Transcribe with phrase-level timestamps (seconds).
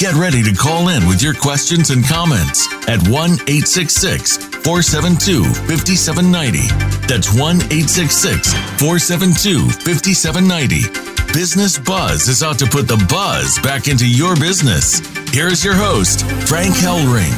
[0.00, 6.68] Get ready to call in with your questions and comments at 1 866 472 5790.
[7.06, 11.34] That's 1 866 472 5790.
[11.34, 15.00] Business Buzz is out to put the buzz back into your business.
[15.34, 17.36] Here's your host, Frank Hellring.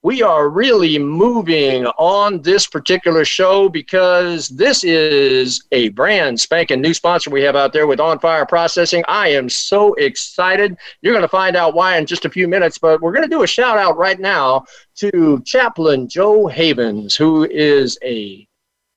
[0.02, 6.92] we are really moving on this particular show because this is a brand spanking new
[6.92, 9.04] sponsor we have out there with On Fire Processing.
[9.06, 10.76] I am so excited.
[11.02, 13.28] You're going to find out why in just a few minutes, but we're going to
[13.28, 14.64] do a shout out right now
[14.96, 18.46] to Chaplain Joe Havens, who is a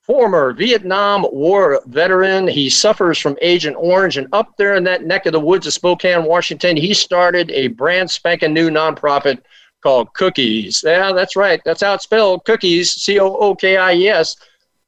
[0.02, 2.48] former Vietnam War veteran.
[2.48, 5.72] He suffers from Agent Orange, and up there in that neck of the woods of
[5.72, 9.38] Spokane, Washington, he started a brand spanking new nonprofit
[9.82, 10.82] called Cookies.
[10.84, 11.60] Yeah, that's right.
[11.64, 12.44] That's how it's spelled.
[12.44, 14.36] Cookies, C O O K I E S,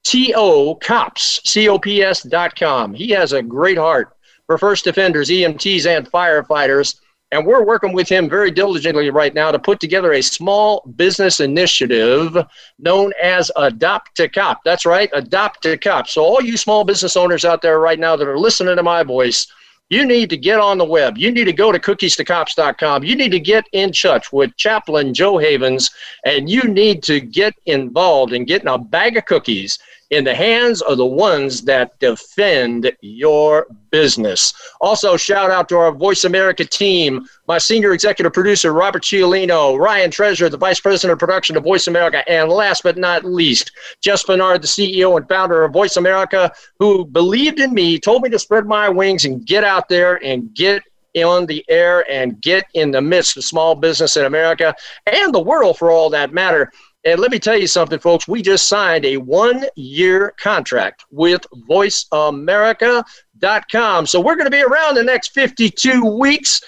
[0.04, 2.94] T O Cops, C O P S dot com.
[2.94, 4.16] He has a great heart
[4.47, 6.97] for first defenders, EMTs, and firefighters.
[7.31, 11.41] And we're working with him very diligently right now to put together a small business
[11.41, 12.34] initiative
[12.78, 14.65] known as Adopt a Cop.
[14.65, 16.09] That's right, Adopt a Cop.
[16.09, 19.03] So, all you small business owners out there right now that are listening to my
[19.03, 19.47] voice,
[19.91, 21.16] you need to get on the web.
[21.16, 23.04] You need to go to cookies2cops.com.
[23.04, 25.91] You need to get in touch with Chaplain Joe Havens,
[26.25, 29.78] and you need to get involved in getting a bag of cookies
[30.11, 34.55] in the hands of the ones that defend your business.
[34.81, 40.11] Also, shout out to our Voice America team, my senior executive producer, Robert Ciolino, Ryan
[40.11, 44.23] Treasure, the vice president of production of Voice America, and last but not least, Jeff
[44.23, 48.39] Spenard, the CEO and founder of Voice America, who believed in me, told me to
[48.39, 50.83] spread my wings and get out there and get
[51.17, 54.73] on the air and get in the midst of small business in America
[55.07, 56.71] and the world for all that matter.
[57.09, 58.29] And let me tell you something, folks.
[58.29, 64.07] We just signed a one year contract with VoiceAmerica.com.
[64.07, 66.61] So we're going to be around the next 52 weeks,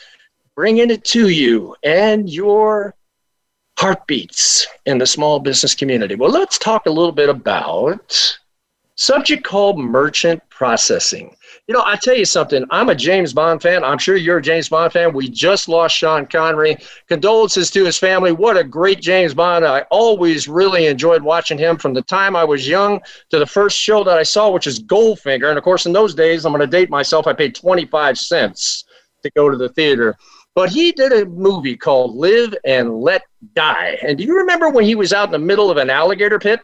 [0.56, 2.94] bringing it to you and your
[3.78, 6.14] heartbeats in the small business community.
[6.14, 8.38] Well, let's talk a little bit about
[8.94, 11.36] subject called merchant processing.
[11.70, 12.64] You know, I tell you something.
[12.70, 13.84] I'm a James Bond fan.
[13.84, 15.12] I'm sure you're a James Bond fan.
[15.12, 16.76] We just lost Sean Connery.
[17.06, 18.32] Condolences to his family.
[18.32, 19.64] What a great James Bond.
[19.64, 23.78] I always really enjoyed watching him from the time I was young to the first
[23.78, 25.48] show that I saw, which is Goldfinger.
[25.48, 27.28] And of course, in those days, I'm going to date myself.
[27.28, 28.84] I paid 25 cents
[29.22, 30.16] to go to the theater.
[30.56, 33.22] But he did a movie called Live and Let
[33.54, 33.96] Die.
[34.02, 36.62] And do you remember when he was out in the middle of an alligator pit?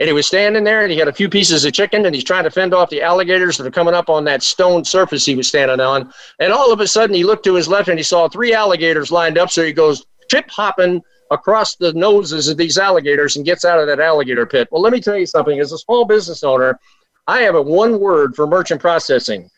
[0.00, 2.24] And he was standing there and he had a few pieces of chicken and he's
[2.24, 5.36] trying to fend off the alligators that are coming up on that stone surface he
[5.36, 6.10] was standing on.
[6.38, 9.12] And all of a sudden he looked to his left and he saw three alligators
[9.12, 9.50] lined up.
[9.50, 13.86] So he goes trip hopping across the noses of these alligators and gets out of
[13.88, 14.68] that alligator pit.
[14.72, 15.60] Well, let me tell you something.
[15.60, 16.80] As a small business owner,
[17.26, 19.50] I have a one word for merchant processing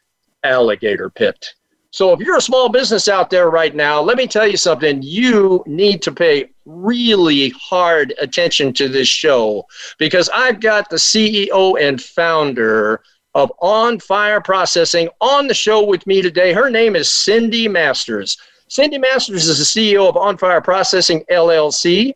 [0.43, 1.55] alligator pit.
[1.93, 5.03] So if you're a small business out there right now, let me tell you something.
[5.03, 9.67] You need to pay really hard attention to this show
[9.99, 13.03] because I've got the CEO and founder
[13.35, 16.55] of On Fire Processing on the show with me today.
[16.55, 18.39] Her name is Cindy Masters.
[18.69, 22.15] Cindy Masters is the CEO of On Fire Processing LLC.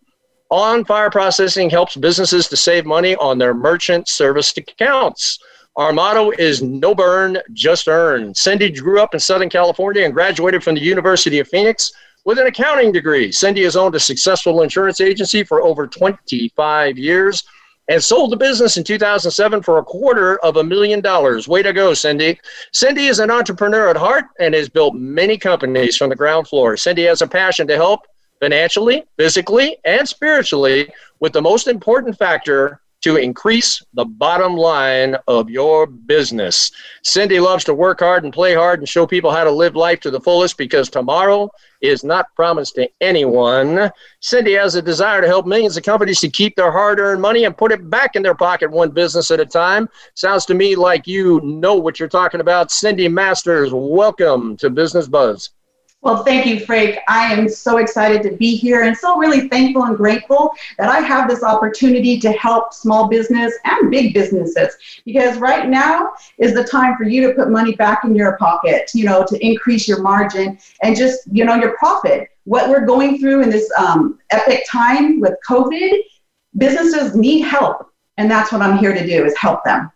[0.50, 5.38] On Fire Processing helps businesses to save money on their merchant service accounts.
[5.76, 8.34] Our motto is no burn, just earn.
[8.34, 11.92] Cindy grew up in Southern California and graduated from the University of Phoenix
[12.24, 13.30] with an accounting degree.
[13.30, 17.44] Cindy has owned a successful insurance agency for over 25 years
[17.88, 21.46] and sold the business in 2007 for a quarter of a million dollars.
[21.46, 22.40] Way to go, Cindy.
[22.72, 26.78] Cindy is an entrepreneur at heart and has built many companies from the ground floor.
[26.78, 28.06] Cindy has a passion to help
[28.40, 30.90] financially, physically, and spiritually
[31.20, 36.72] with the most important factor to increase the bottom line of your business.
[37.04, 40.00] Cindy loves to work hard and play hard and show people how to live life
[40.00, 41.48] to the fullest because tomorrow
[41.80, 43.92] is not promised to anyone.
[44.18, 47.44] Cindy has a desire to help millions of companies to keep their hard earned money
[47.44, 49.88] and put it back in their pocket one business at a time.
[50.14, 52.72] Sounds to me like you know what you're talking about.
[52.72, 55.50] Cindy Masters, welcome to Business Buzz.
[56.06, 56.98] Well, thank you, Frank.
[57.08, 61.00] I am so excited to be here and so really thankful and grateful that I
[61.00, 66.62] have this opportunity to help small business and big businesses because right now is the
[66.62, 70.00] time for you to put money back in your pocket, you know, to increase your
[70.00, 72.28] margin and just, you know, your profit.
[72.44, 76.02] What we're going through in this um, epic time with COVID,
[76.56, 77.90] businesses need help.
[78.16, 79.90] And that's what I'm here to do is help them.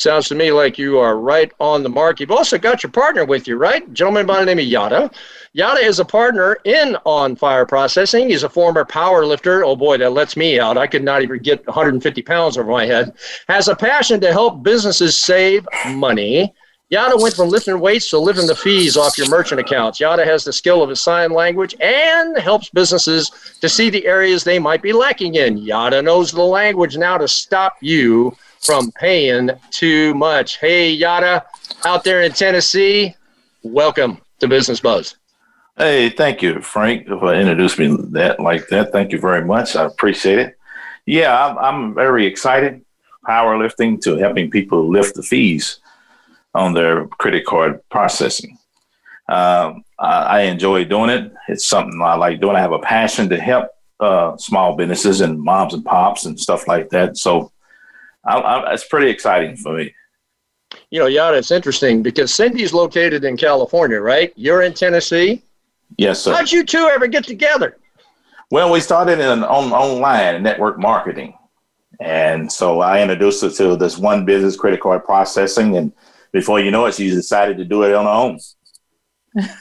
[0.00, 2.20] Sounds to me like you are right on the mark.
[2.20, 3.92] You've also got your partner with you, right?
[3.92, 5.10] Gentleman by the name of Yada.
[5.52, 8.30] Yada is a partner in On Fire Processing.
[8.30, 9.62] He's a former power lifter.
[9.62, 10.78] Oh boy, that lets me out.
[10.78, 13.12] I could not even get 150 pounds over my head.
[13.50, 16.54] Has a passion to help businesses save money.
[16.88, 20.00] Yada went from lifting weights to lifting the fees off your merchant accounts.
[20.00, 23.30] Yada has the skill of his sign language and helps businesses
[23.60, 25.58] to see the areas they might be lacking in.
[25.58, 30.58] Yada knows the language now to stop you from paying too much.
[30.58, 31.44] Hey, Yada,
[31.84, 33.14] out there in Tennessee,
[33.62, 35.16] welcome to Business Buzz.
[35.76, 38.92] Hey, thank you, Frank, for introducing me that like that.
[38.92, 39.76] Thank you very much.
[39.76, 40.58] I appreciate it.
[41.06, 42.84] Yeah, I'm, I'm very excited.
[43.26, 45.80] Powerlifting to helping people lift the fees
[46.54, 48.58] on their credit card processing.
[49.28, 51.32] Um, I, I, enjoy doing it.
[51.48, 52.56] It's something I like doing.
[52.56, 53.68] I have a passion to help
[54.00, 57.16] uh, small businesses and moms and pops and stuff like that.
[57.16, 57.52] So
[58.24, 59.94] I, I, it's pretty exciting for me.
[60.90, 64.32] You know, Yada, it's interesting because Cindy's located in California, right?
[64.36, 65.42] You're in Tennessee.
[65.96, 66.34] Yes, sir.
[66.34, 67.78] How'd you two ever get together?
[68.50, 71.34] Well, we started in on, online network marketing.
[72.00, 75.76] And so I introduced her to this one business credit card processing.
[75.76, 75.92] And
[76.32, 78.38] before you know it, she decided to do it on her own.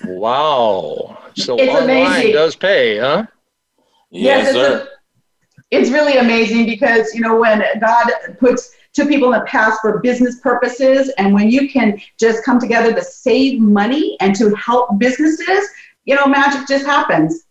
[0.05, 1.17] wow.
[1.35, 2.33] So it's online amazing.
[2.33, 3.25] does pay, huh?
[4.09, 4.89] Yes, yes sir.
[5.71, 9.99] It's really amazing because you know when God puts two people in the past for
[9.99, 14.97] business purposes, and when you can just come together to save money and to help
[14.97, 15.69] businesses,
[16.05, 17.45] you know, magic just happens.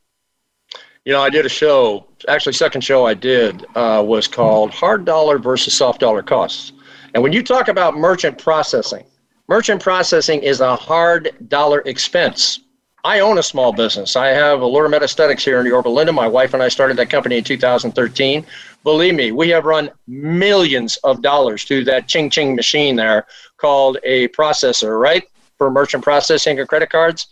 [1.04, 2.06] You know, I did a show.
[2.26, 6.72] Actually, second show I did uh, was called "Hard Dollar versus Soft Dollar Costs."
[7.14, 9.06] And when you talk about merchant processing,
[9.48, 12.60] merchant processing is a hard dollar expense
[13.04, 14.16] I own a small business.
[14.16, 16.12] I have Allure Aesthetics here in Yorba Linda.
[16.12, 18.44] My wife and I started that company in 2013.
[18.82, 23.98] Believe me, we have run millions of dollars through that ching ching machine there called
[24.02, 25.22] a processor, right?
[25.58, 27.28] For merchant processing of credit cards.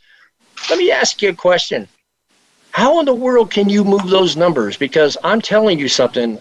[0.70, 1.88] Let me ask you a question.
[2.70, 4.76] How in the world can you move those numbers?
[4.76, 6.40] Because I'm telling you something.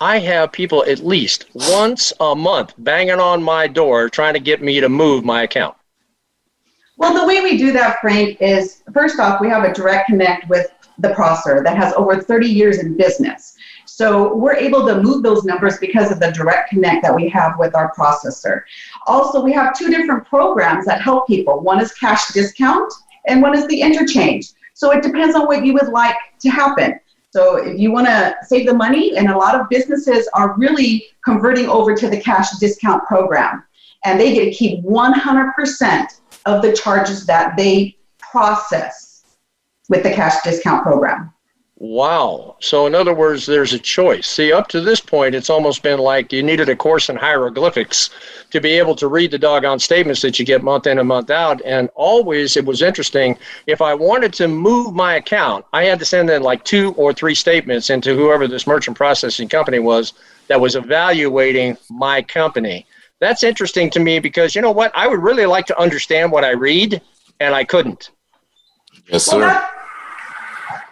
[0.00, 4.60] I have people at least once a month banging on my door trying to get
[4.62, 5.76] me to move my account.
[6.96, 10.48] Well, the way we do that, Frank, is first off, we have a direct connect
[10.48, 13.56] with the processor that has over 30 years in business.
[13.84, 17.58] So we're able to move those numbers because of the direct connect that we have
[17.58, 18.62] with our processor.
[19.06, 21.60] Also, we have two different programs that help people.
[21.60, 22.92] One is cash discount
[23.26, 24.48] and one is the interchange.
[24.74, 26.98] So it depends on what you would like to happen.
[27.30, 31.06] So if you want to save the money, and a lot of businesses are really
[31.24, 33.64] converting over to the cash discount program,
[34.04, 39.24] and they get to keep 100% of the charges that they process
[39.88, 41.30] with the cash discount program.
[41.76, 42.56] Wow.
[42.60, 44.28] So, in other words, there's a choice.
[44.28, 48.10] See, up to this point, it's almost been like you needed a course in hieroglyphics
[48.52, 51.30] to be able to read the doggone statements that you get month in and month
[51.30, 51.60] out.
[51.64, 53.36] And always, it was interesting.
[53.66, 57.12] If I wanted to move my account, I had to send in like two or
[57.12, 60.12] three statements into whoever this merchant processing company was
[60.46, 62.86] that was evaluating my company
[63.24, 64.92] that's interesting to me because you know what?
[64.94, 67.00] I would really like to understand what I read,
[67.40, 68.10] and I couldn't.
[69.08, 69.38] Yes, sir.
[69.38, 70.84] Well, that,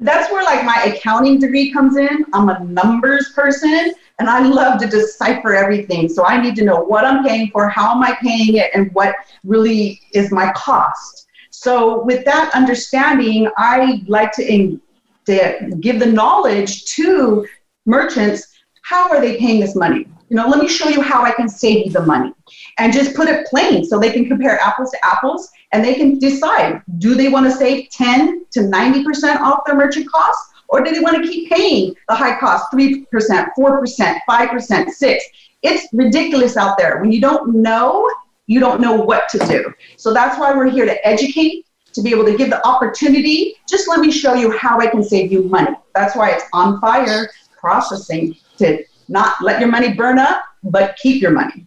[0.00, 2.24] that's where like my accounting degree comes in.
[2.32, 6.08] I'm a numbers person, and I love to decipher everything.
[6.08, 8.92] So I need to know what I'm paying for, how am I paying it, and
[8.92, 11.26] what really is my cost.
[11.50, 14.80] So with that understanding, I like to in,
[15.26, 17.46] to give the knowledge to
[17.86, 18.48] merchants
[18.82, 21.48] how are they paying this money you know let me show you how i can
[21.48, 22.32] save you the money
[22.78, 26.18] and just put it plain so they can compare apples to apples and they can
[26.18, 30.90] decide do they want to save 10 to 90% off their merchant costs or do
[30.90, 35.24] they want to keep paying the high cost 3%, 4%, 5%, 6
[35.62, 37.00] It's ridiculous out there.
[37.00, 38.10] When you don't know,
[38.46, 39.72] you don't know what to do.
[39.96, 43.54] So that's why we're here to educate, to be able to give the opportunity.
[43.68, 45.76] Just let me show you how I can save you money.
[45.94, 51.20] That's why it's on fire processing to not let your money burn up, but keep
[51.20, 51.66] your money.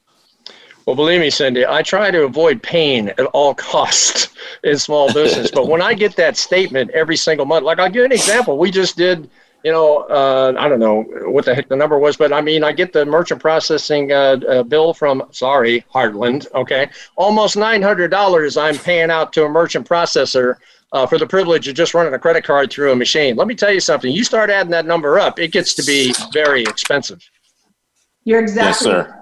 [0.88, 4.30] Well, believe me, Cindy, I try to avoid pain at all costs
[4.64, 5.52] in small business.
[5.52, 8.58] but when I get that statement every single month, like I'll give an example.
[8.58, 9.30] We just did,
[9.66, 12.64] you know, uh, I don't know what the heck the number was, but I mean,
[12.64, 18.78] I get the merchant processing uh, uh, bill from, sorry, Heartland, okay, almost $900 I'm
[18.78, 20.56] paying out to a merchant processor.
[20.94, 23.36] Uh, for the privilege of just running a credit card through a machine.
[23.36, 24.10] Let me tell you something.
[24.10, 27.30] You start adding that number up, it gets to be very expensive.
[28.24, 29.18] You're exactly Yes, sir.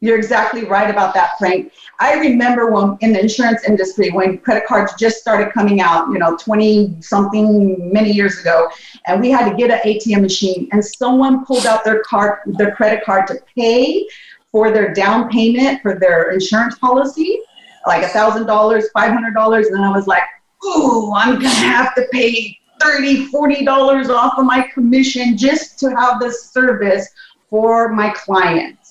[0.00, 1.72] You're exactly right about that, Frank.
[1.98, 6.18] I remember when in the insurance industry when credit cards just started coming out, you
[6.18, 8.68] know, 20 something many years ago,
[9.06, 12.74] and we had to get an ATM machine, and someone pulled out their card, their
[12.74, 14.06] credit card to pay
[14.52, 17.40] for their down payment for their insurance policy,
[17.86, 20.22] like a thousand dollars, five hundred dollars, and then I was like,
[20.66, 25.90] "Ooh, I'm gonna have to pay 30 40 dollars off of my commission just to
[25.96, 27.08] have this service
[27.50, 28.86] for my clients."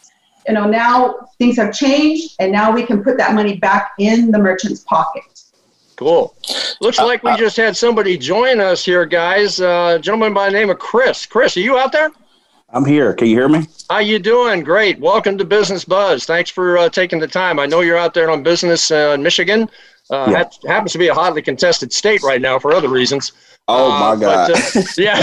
[0.48, 4.32] you know, now things have changed and now we can put that money back in
[4.32, 5.24] the merchant's pocket.
[5.96, 6.36] Cool.
[6.82, 9.62] Looks like we just had somebody join us here, guys.
[9.62, 11.26] Uh, gentleman by the name of Chris.
[11.26, 12.12] Chris, are you out there?
[12.70, 13.14] I'm here.
[13.14, 13.66] Can you hear me?
[13.90, 14.64] How you doing?
[14.64, 15.00] Great.
[15.00, 16.26] Welcome to Business Buzz.
[16.26, 17.60] Thanks for uh, taking the time.
[17.60, 19.70] I know you're out there on business uh, in Michigan.
[20.12, 20.38] Uh, Yeah.
[20.44, 23.32] ha- happens to be a hotly contested state right now for other reasons.
[23.68, 24.52] Oh Uh, my God.
[24.54, 25.22] But, uh, yeah.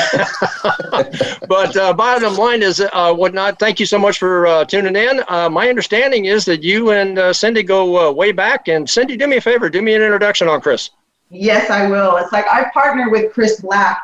[1.49, 3.59] but uh, bottom line is, uh, whatnot.
[3.59, 5.23] Thank you so much for uh, tuning in.
[5.29, 8.67] Uh, my understanding is that you and uh, Cindy go uh, way back.
[8.69, 9.69] And Cindy, do me a favor.
[9.71, 10.91] Do me an introduction on Chris.
[11.31, 12.17] Yes, I will.
[12.17, 14.03] It's like I partner with Chris Black.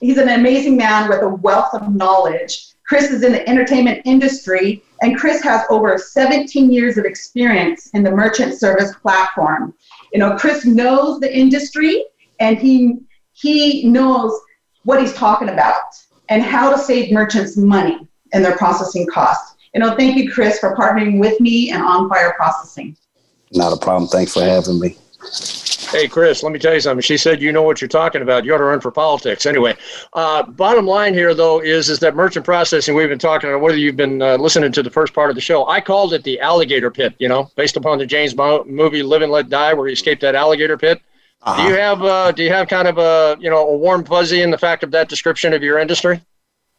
[0.00, 2.68] He's an amazing man with a wealth of knowledge.
[2.86, 8.02] Chris is in the entertainment industry, and Chris has over 17 years of experience in
[8.02, 9.72] the merchant service platform.
[10.12, 12.04] You know, Chris knows the industry,
[12.40, 12.98] and he
[13.32, 14.32] he knows
[14.84, 15.82] what he's talking about
[16.28, 17.98] and how to save merchants money
[18.32, 19.56] and their processing costs.
[19.74, 22.96] You know, thank you, Chris, for partnering with me and On Fire Processing.
[23.52, 24.08] Not a problem.
[24.08, 24.96] Thanks for having me.
[25.92, 27.02] Hey, Chris, let me tell you something.
[27.02, 28.46] She said, you know what you're talking about.
[28.46, 29.44] You ought to run for politics.
[29.44, 29.76] Anyway,
[30.14, 33.76] uh, bottom line here, though, is, is that merchant processing, we've been talking about whether
[33.76, 35.68] you've been uh, listening to the first part of the show.
[35.68, 39.20] I called it the alligator pit, you know, based upon the James Bond movie Live
[39.20, 40.98] and Let Die, where he escaped that alligator pit.
[41.44, 41.76] Do you Uh-huh.
[41.76, 44.58] have uh, do you have kind of a you know a warm fuzzy in the
[44.58, 46.20] fact of that description of your industry?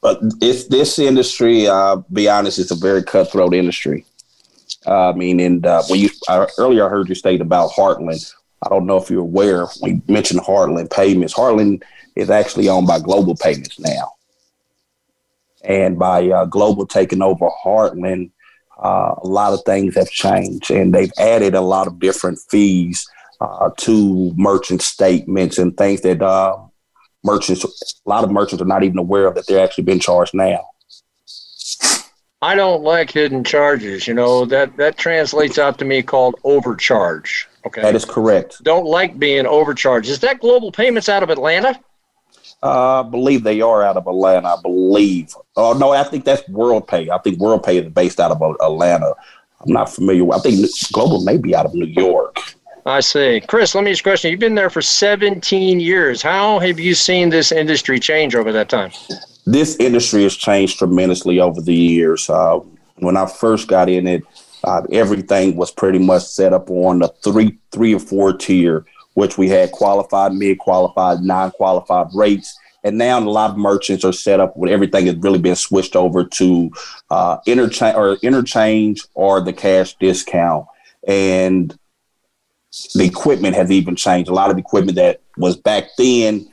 [0.02, 1.68] But it's this industry.
[1.68, 4.06] Uh, be honest, it's a very cutthroat industry.
[4.88, 8.34] Uh, I mean, and uh, when you I, earlier I heard you state about Heartland.
[8.64, 9.68] I don't know if you're aware.
[9.82, 11.34] We mentioned Heartland Payments.
[11.34, 11.84] Heartland
[12.16, 14.14] is actually owned by Global Payments now,
[15.64, 18.32] and by uh, Global taking over Heartland,
[18.82, 23.08] uh, a lot of things have changed, and they've added a lot of different fees
[23.42, 26.58] uh, to merchant statements and things that uh,
[27.24, 30.34] merchants, a lot of merchants are not even aware of that they're actually being charged
[30.34, 30.66] now.
[32.42, 34.06] I don't like hidden charges.
[34.06, 37.48] You know that that translates out to me called overcharge.
[37.66, 37.82] Okay.
[37.82, 38.64] That is correct.
[38.64, 40.10] don't like being overcharged.
[40.10, 41.80] Is that Global Payments out of Atlanta?
[42.62, 44.48] Uh, I believe they are out of Atlanta.
[44.50, 45.36] I believe.
[45.56, 47.10] Oh no, I think that's WorldPay.
[47.10, 49.14] I think WorldPay is based out of Atlanta.
[49.62, 50.34] I'm not familiar.
[50.34, 52.38] I think Global may be out of New York.
[52.86, 53.42] I see.
[53.48, 54.32] Chris, let me ask you a question.
[54.32, 56.22] You've been there for 17 years.
[56.22, 58.92] How have you seen this industry change over that time?
[59.46, 62.30] This industry has changed tremendously over the years.
[62.30, 62.60] Uh,
[62.98, 64.24] when I first got in it,
[64.64, 69.38] uh, everything was pretty much set up on the three, three or four tier, which
[69.38, 72.58] we had qualified, mid qualified, non qualified rates.
[72.86, 75.96] And now a lot of merchants are set up with everything has really been switched
[75.96, 76.72] over to
[77.10, 80.66] uh, interchange or interchange or the cash discount.
[81.08, 81.78] And
[82.96, 84.30] the equipment has even changed.
[84.30, 86.50] A lot of equipment that was back then,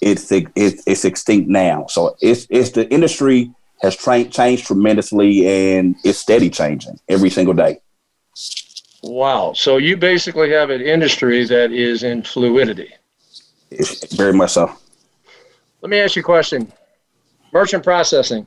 [0.00, 1.86] it's it's, it's extinct now.
[1.88, 3.50] So it's it's the industry
[3.82, 7.80] has tra- changed tremendously and it's steady changing every single day.
[9.02, 9.52] Wow.
[9.54, 12.94] So you basically have an industry that is in fluidity.
[13.70, 14.72] It's very much so.
[15.82, 16.72] Let me ask you a question.
[17.52, 18.46] Merchant processing,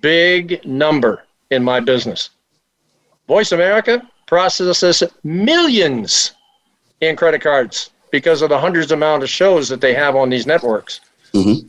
[0.00, 2.30] big number in my business.
[3.28, 6.32] Voice America processes millions
[7.00, 10.30] in credit cards because of the hundreds of amount of shows that they have on
[10.30, 11.00] these networks.
[11.32, 11.66] Mm-hmm.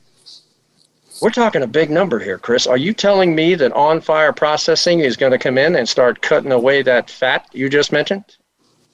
[1.22, 2.68] We're talking a big number here, Chris.
[2.68, 6.22] Are you telling me that on fire processing is going to come in and start
[6.22, 8.38] cutting away that fat you just mentioned?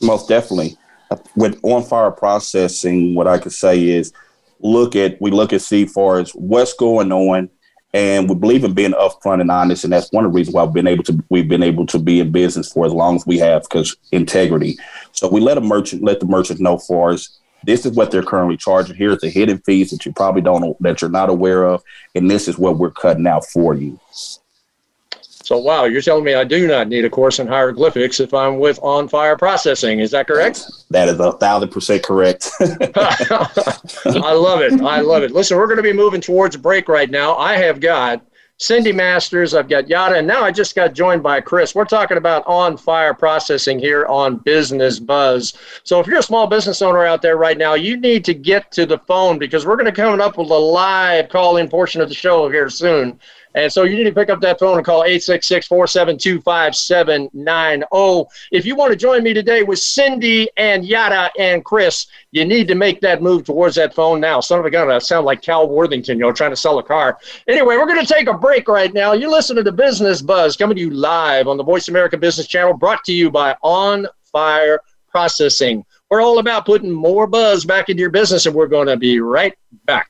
[0.01, 0.77] Most definitely.
[1.09, 4.13] Uh, with on fire processing, what I could say is
[4.59, 7.49] look at we look at see far as what's going on
[7.93, 10.63] and we believe in being upfront and honest and that's one of the reasons why
[10.63, 13.25] we've been able to we've been able to be in business for as long as
[13.25, 14.77] we have because integrity
[15.13, 18.23] so we let a merchant let the merchant know for us this is what they're
[18.23, 21.65] currently charging here's the hidden fees that you probably don't know that you're not aware
[21.65, 21.83] of
[22.15, 23.99] and this is what we're cutting out for you
[25.51, 28.57] so, wow, you're telling me I do not need a course in hieroglyphics if I'm
[28.57, 29.99] with on fire processing.
[29.99, 30.65] Is that correct?
[30.91, 32.49] That is a thousand percent correct.
[32.61, 34.79] I love it.
[34.81, 35.31] I love it.
[35.31, 37.35] Listen, we're going to be moving towards a break right now.
[37.35, 38.25] I have got
[38.61, 41.73] Cindy Masters, I've got Yada, and now I just got joined by Chris.
[41.73, 45.55] We're talking about on fire processing here on Business Buzz.
[45.83, 48.71] So if you're a small business owner out there right now, you need to get
[48.73, 52.01] to the phone because we're going to come up with a live call in portion
[52.01, 53.19] of the show here soon.
[53.55, 58.29] And so you need to pick up that phone and call 866 472 5790.
[58.51, 62.67] If you want to join me today with Cindy and Yada and Chris, you need
[62.69, 64.39] to make that move towards that phone now.
[64.39, 66.83] Son of a gun, I sound like Cal Worthington, you know, trying to sell a
[66.83, 67.17] car.
[67.47, 69.13] Anyway, we're going to take a break right now.
[69.13, 72.47] You're listening to the Business Buzz coming to you live on the Voice America Business
[72.47, 75.85] Channel, brought to you by On Fire Processing.
[76.09, 79.19] We're all about putting more buzz back into your business, and we're going to be
[79.19, 79.53] right
[79.85, 80.09] back.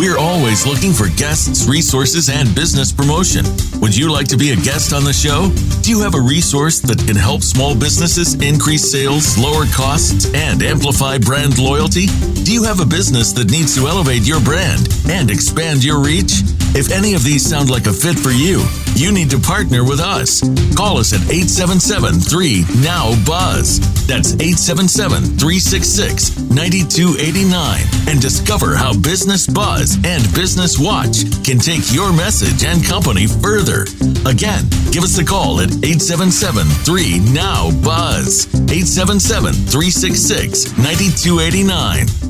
[0.00, 3.44] We're always looking for guests, resources, and business promotion.
[3.82, 5.52] Would you like to be a guest on the show?
[5.82, 10.62] Do you have a resource that can help small businesses increase sales, lower costs, and
[10.62, 12.06] amplify brand loyalty?
[12.44, 16.48] Do you have a business that needs to elevate your brand and expand your reach?
[16.72, 19.98] If any of these sound like a fit for you, you need to partner with
[19.98, 20.40] us.
[20.76, 23.80] Call us at 877 3 Now Buzz.
[24.06, 32.12] That's 877 366 9289 and discover how Business Buzz and Business Watch can take your
[32.12, 33.82] message and company further.
[34.26, 38.46] Again, give us a call at 877 3 Now Buzz.
[38.54, 42.29] 877 366 9289.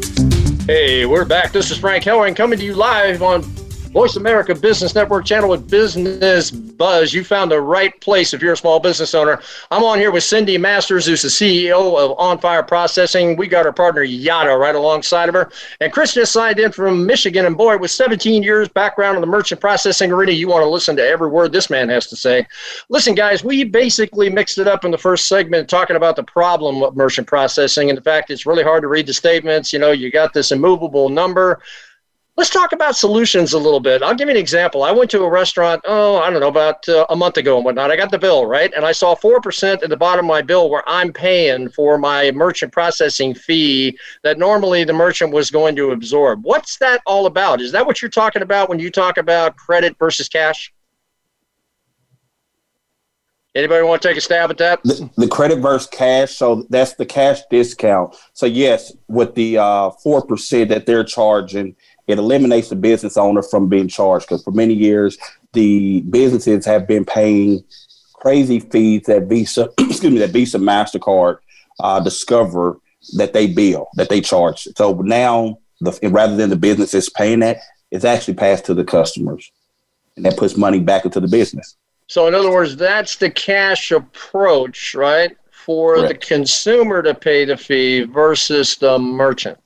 [0.65, 1.51] Hey, we're back.
[1.51, 3.43] This is Frank Hellring coming to you live on
[3.91, 7.13] Voice America Business Network channel with Business Buzz.
[7.13, 9.41] You found the right place if you're a small business owner.
[9.69, 13.35] I'm on here with Cindy Masters, who's the CEO of On Fire Processing.
[13.35, 15.51] We got our partner Yada right alongside of her.
[15.81, 17.45] And Chris just signed in from Michigan.
[17.45, 20.95] And boy, with 17 years background in the merchant processing arena, you want to listen
[20.95, 22.47] to every word this man has to say.
[22.87, 26.81] Listen, guys, we basically mixed it up in the first segment talking about the problem
[26.81, 29.73] of merchant processing and the fact it's really hard to read the statements.
[29.73, 31.61] You know, you got this immovable number
[32.37, 34.01] Let's talk about solutions a little bit.
[34.01, 34.83] I'll give you an example.
[34.83, 37.65] I went to a restaurant, oh, I don't know, about uh, a month ago and
[37.65, 37.91] whatnot.
[37.91, 38.73] I got the bill, right?
[38.73, 42.31] And I saw 4% at the bottom of my bill where I'm paying for my
[42.31, 46.45] merchant processing fee that normally the merchant was going to absorb.
[46.45, 47.59] What's that all about?
[47.59, 50.73] Is that what you're talking about when you talk about credit versus cash?
[53.53, 54.81] Anybody want to take a stab at that?
[54.83, 56.31] The, the, credit versus cash.
[56.35, 58.15] So that's the cash discount.
[58.31, 61.75] So yes, with the uh, four uh, percent that they're charging,
[62.07, 65.17] it eliminates the business owner from being charged because for many years
[65.53, 67.63] the businesses have been paying
[68.13, 71.37] crazy fees that Visa, excuse me, that Visa Mastercard
[71.79, 72.77] uh, discover
[73.17, 74.67] that they bill that they charge.
[74.75, 77.57] So now, the, rather than the businesses paying that,
[77.89, 79.51] it's actually passed to the customers,
[80.15, 81.75] and that puts money back into the business.
[82.07, 85.35] So, in other words, that's the cash approach, right?
[85.49, 86.07] For Correct.
[86.21, 89.59] the consumer to pay the fee versus the merchant.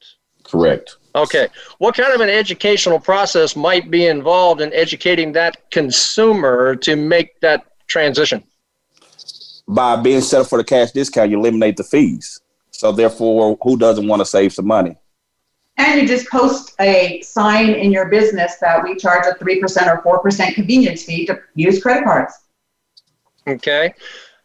[0.44, 0.98] Correct.
[1.16, 1.48] Okay.
[1.78, 7.40] What kind of an educational process might be involved in educating that consumer to make
[7.40, 8.44] that transition?
[9.68, 12.42] By being set up for the cash discount, you eliminate the fees.
[12.72, 14.98] So therefore, who doesn't want to save some money?
[15.78, 20.22] And you just post a sign in your business that we charge a 3% or
[20.22, 22.34] 4% convenience fee to use credit cards.
[23.48, 23.94] Okay.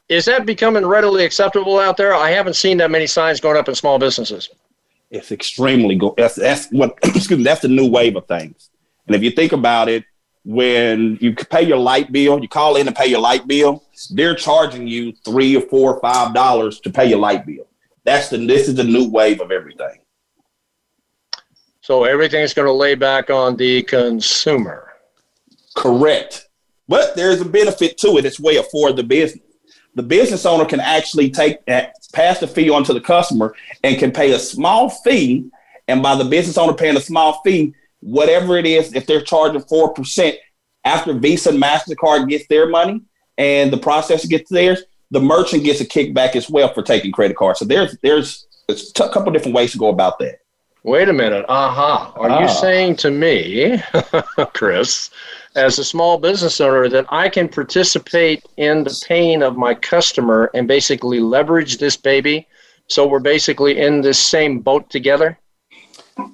[0.08, 2.14] Is that becoming readily acceptable out there?
[2.14, 4.48] I haven't seen that many signs going up in small businesses.
[5.10, 6.14] It's extremely good.
[6.16, 7.44] That's, that's what excuse me.
[7.44, 8.70] That's the new wave of things.
[9.06, 10.04] And if you think about it,
[10.44, 13.84] when you pay your light bill, you call in to pay your light bill.
[14.10, 17.66] They're charging you three or four or five dollars to pay your light bill.
[18.04, 19.98] That's the this is the new wave of everything.
[21.82, 24.92] So everything's going to lay back on the consumer.
[25.76, 26.48] Correct.
[26.88, 28.24] But there's a benefit to it.
[28.24, 29.49] It's way for the business
[29.94, 33.98] the business owner can actually take that, pass the fee on to the customer and
[33.98, 35.50] can pay a small fee.
[35.88, 39.60] And by the business owner paying a small fee, whatever it is, if they're charging
[39.62, 40.34] 4%,
[40.84, 43.02] after Visa and MasterCard gets their money
[43.36, 47.36] and the processor gets theirs, the merchant gets a kickback as well for taking credit
[47.36, 47.58] cards.
[47.58, 50.38] So there's there's, a couple different ways to go about that.
[50.84, 51.44] Wait a minute.
[51.48, 52.12] Aha.
[52.14, 52.20] Uh-huh.
[52.20, 52.42] Are ah.
[52.42, 53.82] you saying to me,
[54.54, 55.10] Chris,
[55.56, 60.50] as a small business owner that I can participate in the pain of my customer
[60.54, 62.46] and basically leverage this baby.
[62.86, 65.38] So we're basically in this same boat together?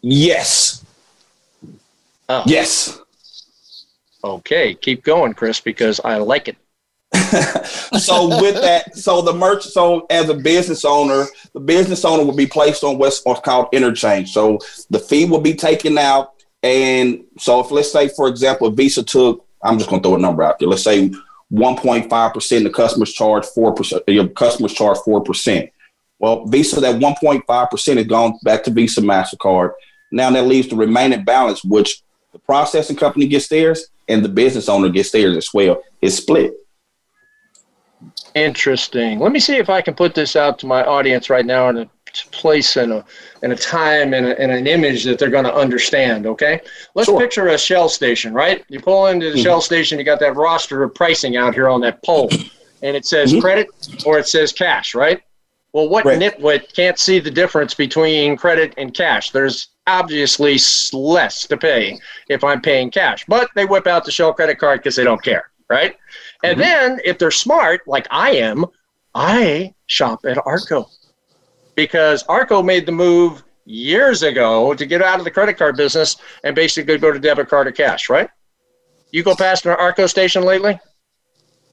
[0.02, 0.84] Yes.
[2.28, 2.42] Oh.
[2.46, 3.00] Yes.
[4.24, 6.56] Okay, keep going, Chris, because I like it.
[8.00, 12.34] so with that, so the merch, so as a business owner, the business owner will
[12.34, 14.32] be placed on what's, what's called interchange.
[14.32, 14.58] So
[14.90, 16.35] the fee will be taken out
[16.66, 20.42] and so if let's say, for example, Visa took, I'm just gonna throw a number
[20.42, 20.68] out there.
[20.68, 21.10] Let's say
[21.52, 25.70] 1.5%, the customers charge 4%, your customers charge 4%.
[26.18, 29.72] Well, Visa, that 1.5% has gone back to Visa MasterCard.
[30.10, 32.02] Now that leaves the remaining balance, which
[32.32, 35.82] the processing company gets theirs and the business owner gets theirs as well.
[36.00, 36.54] It's split.
[38.34, 39.18] Interesting.
[39.20, 41.78] Let me see if I can put this out to my audience right now in
[41.78, 41.90] a
[42.24, 43.04] place and a,
[43.42, 46.26] and a time and, a, and an image that they're going to understand.
[46.26, 46.60] Okay.
[46.94, 47.20] Let's sure.
[47.20, 48.64] picture a Shell station, right?
[48.68, 49.42] You pull into the mm-hmm.
[49.42, 52.28] Shell station, you got that roster of pricing out here on that pole,
[52.82, 53.40] and it says mm-hmm.
[53.40, 53.68] credit
[54.04, 55.22] or it says cash, right?
[55.72, 56.18] Well, what right.
[56.18, 59.30] nitwit can't see the difference between credit and cash?
[59.30, 60.58] There's obviously
[60.92, 61.98] less to pay
[62.28, 65.22] if I'm paying cash, but they whip out the Shell credit card because they don't
[65.22, 65.96] care, right?
[66.42, 66.60] And mm-hmm.
[66.60, 68.64] then if they're smart, like I am,
[69.14, 70.88] I shop at Arco
[71.76, 76.16] because Arco made the move years ago to get out of the credit card business
[76.42, 78.28] and basically go to debit card or cash, right?
[79.12, 80.78] You go past an Arco station lately?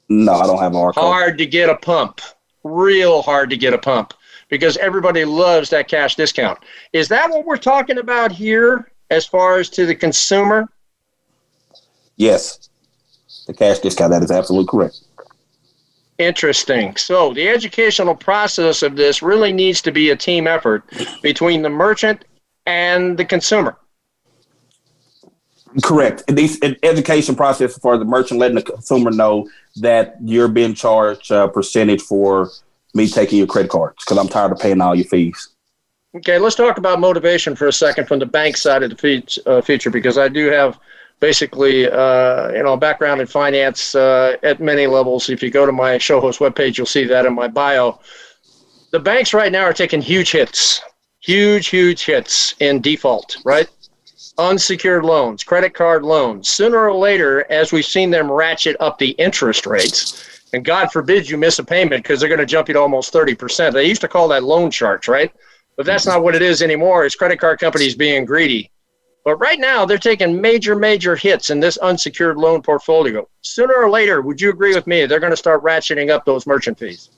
[0.09, 1.01] No, I don't have an Arco.
[1.01, 2.21] Hard to get a pump.
[2.63, 4.13] Real hard to get a pump
[4.49, 6.59] because everybody loves that cash discount.
[6.91, 10.67] Is that what we're talking about here as far as to the consumer?
[12.17, 12.69] Yes.
[13.47, 15.02] The cash discount, that is absolutely correct.
[16.19, 16.95] Interesting.
[16.95, 20.84] So the educational process of this really needs to be a team effort
[21.21, 22.26] between the merchant
[22.65, 23.78] and the consumer.
[25.82, 26.23] Correct.
[26.28, 31.47] The education process for the merchant letting the consumer know that you're being charged a
[31.47, 32.52] percentage for
[32.93, 35.49] me taking your credit cards because I'm tired of paying all your fees.
[36.15, 39.62] Okay, let's talk about motivation for a second from the bank side of the uh,
[39.62, 40.78] feature because I do have
[41.23, 45.29] basically, uh, you know, background in finance uh, at many levels.
[45.29, 48.01] If you go to my show host webpage, you'll see that in my bio.
[48.91, 50.81] The banks right now are taking huge hits,
[51.21, 53.69] huge, huge hits in default, right?
[54.38, 56.49] Unsecured loans, credit card loans.
[56.49, 61.29] Sooner or later, as we've seen them ratchet up the interest rates, and God forbid
[61.29, 63.71] you miss a payment because they're going to jump you to almost 30%.
[63.71, 65.31] They used to call that loan charge, right?
[65.77, 67.05] But that's not what it is anymore.
[67.05, 68.72] It's credit card companies being greedy.
[69.23, 73.27] But right now, they're taking major, major hits in this unsecured loan portfolio.
[73.41, 75.05] Sooner or later, would you agree with me?
[75.05, 77.09] They're going to start ratcheting up those merchant fees.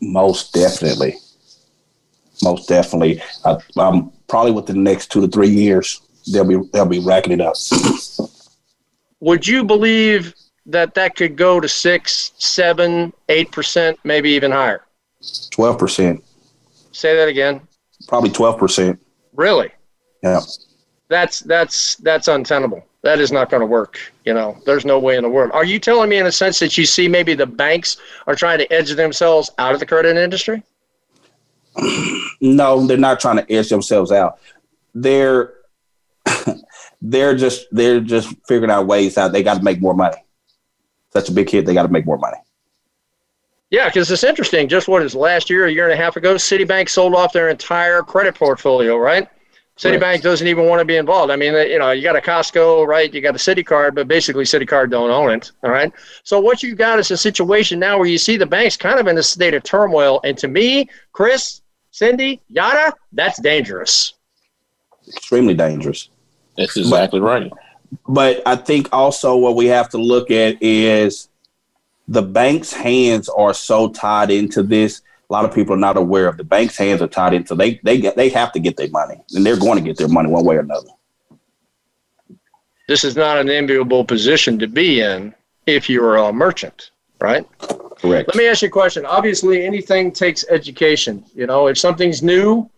[0.00, 1.16] Most definitely.
[2.42, 3.22] Most definitely.
[3.44, 6.00] I, I'm probably within the next two to three years,
[6.32, 7.54] they'll be they'll be racking it up.
[9.20, 10.34] would you believe
[10.66, 14.86] that that could go to six, seven, eight percent, maybe even higher?
[15.50, 16.24] Twelve percent.
[16.92, 17.60] Say that again.
[18.08, 18.98] Probably twelve percent.
[19.34, 19.70] Really?
[20.22, 20.40] Yeah.
[21.10, 22.86] That's that's that's untenable.
[23.02, 23.98] That is not going to work.
[24.24, 25.50] You know, there's no way in the world.
[25.52, 27.96] Are you telling me, in a sense, that you see maybe the banks
[28.28, 30.62] are trying to edge themselves out of the credit industry?
[32.40, 34.38] no, they're not trying to edge themselves out.
[34.94, 35.54] They're
[37.02, 39.32] they're just they're just figuring out ways out.
[39.32, 40.18] They got to make more money
[41.10, 42.38] That's a big hit, they got to make more money.
[43.70, 44.68] Yeah, because it's interesting.
[44.68, 47.48] Just what is last year, a year and a half ago, Citibank sold off their
[47.48, 49.28] entire credit portfolio, right?
[49.80, 50.22] Citibank right.
[50.22, 51.32] doesn't even want to be involved.
[51.32, 53.12] I mean, you know, you got a Costco, right?
[53.14, 55.52] You got a Citi card, but basically Citi card don't own it.
[55.64, 55.90] All right.
[56.22, 59.06] So what you got is a situation now where you see the banks kind of
[59.06, 60.20] in a state of turmoil.
[60.22, 61.62] And to me, Chris,
[61.92, 64.12] Cindy, Yada, that's dangerous.
[65.08, 66.10] Extremely dangerous.
[66.58, 67.50] That's exactly right.
[68.06, 71.30] But I think also what we have to look at is
[72.06, 75.00] the bank's hands are so tied into this.
[75.30, 77.80] A lot of people are not aware of the bank's hands are tied into they
[77.84, 80.28] they get they have to get their money and they're going to get their money
[80.28, 80.88] one way or another.
[82.88, 85.32] This is not an enviable position to be in
[85.66, 86.90] if you're a merchant,
[87.20, 87.46] right?
[87.60, 88.28] Correct.
[88.28, 89.06] Let me ask you a question.
[89.06, 91.24] Obviously, anything takes education.
[91.32, 92.68] You know, if something's new,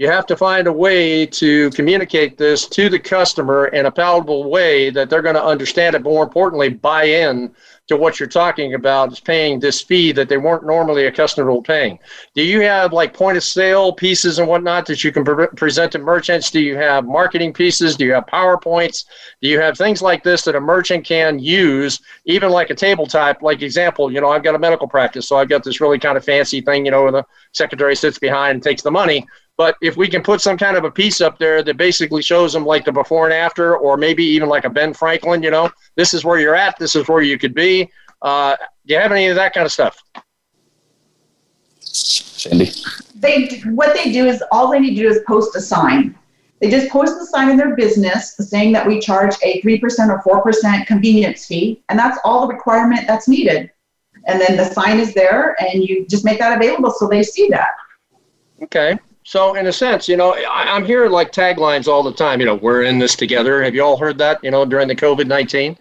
[0.00, 4.48] you have to find a way to communicate this to the customer in a palatable
[4.48, 6.02] way that they're going to understand it.
[6.02, 7.54] But more importantly, buy in
[7.88, 11.60] to what you're talking about is paying this fee that they weren't normally accustomed to
[11.60, 11.98] paying.
[12.34, 15.92] Do you have like point of sale pieces and whatnot that you can pre- present
[15.92, 16.50] to merchants?
[16.50, 17.94] Do you have marketing pieces?
[17.94, 19.04] Do you have PowerPoints?
[19.42, 23.06] Do you have things like this that a merchant can use, even like a table
[23.06, 23.42] type?
[23.42, 26.16] Like example, you know, I've got a medical practice, so I've got this really kind
[26.16, 29.26] of fancy thing, you know, where the secretary sits behind and takes the money.
[29.60, 32.54] But if we can put some kind of a piece up there that basically shows
[32.54, 35.70] them like the before and after, or maybe even like a Ben Franklin, you know,
[35.96, 37.90] this is where you're at, this is where you could be.
[38.22, 40.02] Uh, do you have any of that kind of stuff?
[41.80, 42.70] Cindy?
[43.16, 46.18] They what they do is all they need to do is post a sign.
[46.62, 50.10] They just post the sign in their business saying that we charge a three percent
[50.10, 53.70] or four percent convenience fee, and that's all the requirement that's needed.
[54.26, 57.50] And then the sign is there, and you just make that available so they see
[57.50, 57.72] that.
[58.62, 58.98] Okay.
[59.30, 62.40] So in a sense, you know, I, am hearing like taglines all the time.
[62.40, 63.62] You know, we're in this together.
[63.62, 64.42] Have you all heard that?
[64.42, 65.78] You know, during the COVID nineteen.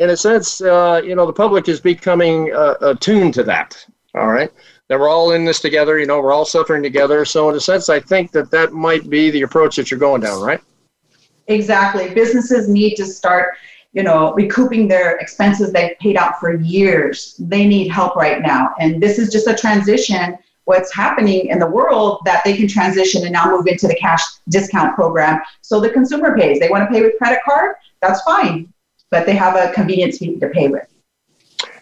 [0.00, 3.86] In a sense, uh, you know, the public is becoming uh, attuned to that.
[4.16, 4.50] All right,
[4.88, 6.00] that we're all in this together.
[6.00, 7.24] You know, we're all suffering together.
[7.24, 10.22] So in a sense, I think that that might be the approach that you're going
[10.22, 10.42] down.
[10.42, 10.60] Right.
[11.46, 12.12] Exactly.
[12.12, 13.54] Businesses need to start
[13.92, 17.36] you know, recouping their expenses they've paid out for years.
[17.38, 18.74] They need help right now.
[18.80, 20.38] And this is just a transition
[20.70, 24.22] what's happening in the world that they can transition and now move into the cash
[24.48, 25.40] discount program.
[25.62, 26.60] So the consumer pays.
[26.60, 28.72] They want to pay with credit card, that's fine,
[29.10, 30.86] but they have a convenience fee to pay with.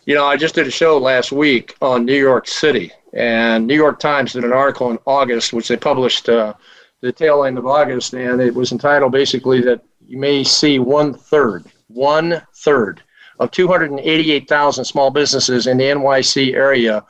[0.06, 3.74] You know, I just did a show last week on New York City, and New
[3.74, 6.54] York Times did an article in August, which they published uh,
[7.02, 11.12] the tail end of August, and it was entitled basically that you may see one
[11.12, 13.02] third, one third
[13.38, 17.04] of 288,000 small businesses in the NYC area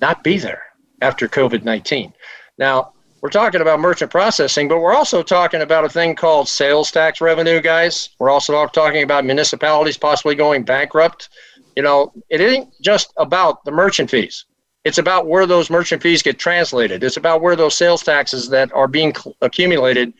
[0.00, 0.64] not be there
[1.00, 2.12] after COVID 19.
[2.58, 6.90] Now, we're talking about merchant processing, but we're also talking about a thing called sales
[6.90, 8.10] tax revenue, guys.
[8.18, 11.30] We're also talking about municipalities possibly going bankrupt.
[11.74, 14.44] You know, it ain't just about the merchant fees.
[14.84, 17.02] It's about where those merchant fees get translated.
[17.02, 20.12] It's about where those sales taxes that are being accumulated,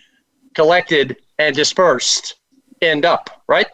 [0.54, 2.36] collected, and dispersed
[2.80, 3.66] end up, right?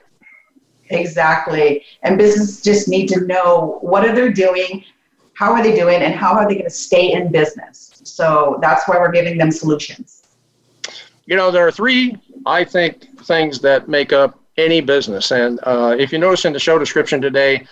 [0.88, 1.84] Exactly.
[2.02, 4.84] And businesses just need to know what are they doing,
[5.40, 8.86] how are they doing and how are they going to stay in business so that's
[8.86, 10.22] why we're giving them solutions
[11.24, 15.96] you know there are three i think things that make up any business and uh,
[15.98, 17.66] if you notice in the show description today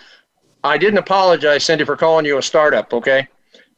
[0.63, 3.27] i didn't apologize cindy for calling you a startup okay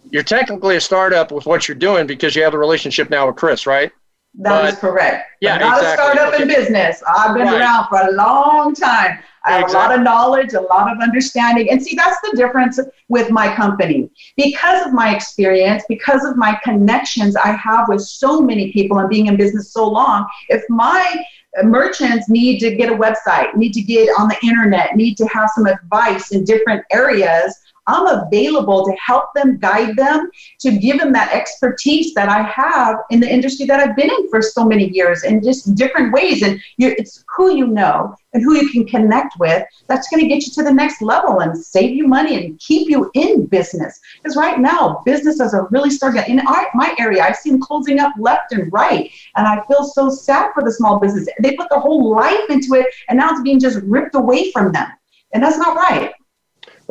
[0.10, 3.36] you're technically a startup with what you're doing because you have a relationship now with
[3.36, 3.92] chris right
[4.36, 5.28] That but, is correct.
[5.42, 5.92] Yeah, not exactly.
[5.92, 6.44] a startup okay.
[6.44, 7.04] in business.
[7.06, 7.60] I've been right.
[7.60, 9.20] around for a long time.
[9.44, 9.80] I have exactly.
[9.80, 11.70] a lot of knowledge, a lot of understanding.
[11.72, 14.10] And see, that's the difference with my company.
[14.38, 19.10] Because of my experience, because of my connections I have with so many people and
[19.10, 21.24] being in business so long, if my
[21.64, 25.50] merchants need to get a website, need to get on the internet, need to have
[25.54, 31.12] some advice in different areas, I'm available to help them, guide them, to give them
[31.14, 34.90] that expertise that I have in the industry that I've been in for so many
[34.90, 36.44] years in just different ways.
[36.44, 40.46] And it's who you know and who you can connect with that's going to get
[40.46, 44.00] you to the next level and save you money and keep you in business.
[44.22, 47.24] Because right now, businesses are really starting in our, my area.
[47.24, 51.00] I've seen closing up left and right, and I feel so sad for the small
[51.00, 51.28] business.
[51.42, 54.72] They put their whole life into it, and now it's being just ripped away from
[54.72, 54.88] them,
[55.34, 56.14] and that's not right.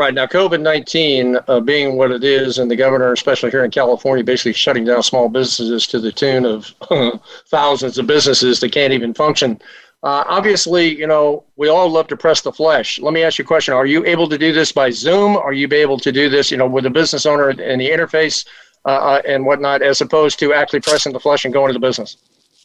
[0.01, 3.71] Right now, COVID nineteen uh, being what it is, and the governor, especially here in
[3.71, 6.73] California, basically shutting down small businesses to the tune of
[7.49, 9.61] thousands of businesses that can't even function.
[10.03, 12.99] Uh, obviously, you know, we all love to press the flesh.
[12.99, 15.37] Let me ask you a question: Are you able to do this by Zoom?
[15.37, 18.47] Are you able to do this, you know, with a business owner and the interface
[18.87, 21.79] uh, uh, and whatnot, as opposed to actually pressing the flesh and going to the
[21.79, 22.17] business?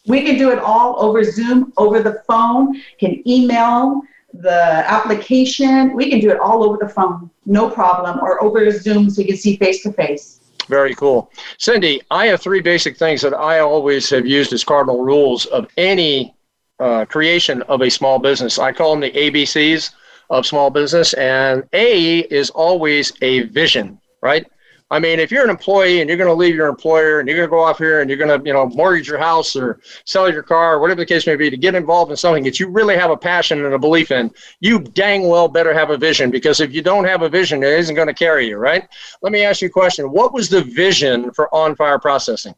[0.08, 4.04] We can do it all over Zoom, over the phone, can email
[4.42, 5.96] the application.
[5.96, 9.28] We can do it all over the phone, no problem, or over Zoom so you
[9.28, 10.42] can see face to face.
[10.68, 11.32] Very cool.
[11.58, 15.68] Cindy, I have three basic things that I always have used as cardinal rules of
[15.78, 16.36] any
[16.80, 18.60] uh, creation of a small business.
[18.60, 19.92] I call them the ABCs
[20.30, 24.46] of small business, and A is always a vision, right?
[24.92, 27.38] I mean, if you're an employee and you're going to leave your employer and you're
[27.38, 29.80] going to go off here and you're going to, you know, mortgage your house or
[30.06, 32.60] sell your car or whatever the case may be to get involved in something that
[32.60, 35.98] you really have a passion and a belief in, you dang well better have a
[35.98, 38.88] vision because if you don't have a vision, it isn't going to carry you, right?
[39.24, 40.12] Let me ask you a question.
[40.12, 42.54] What was the vision for On Fire Processing?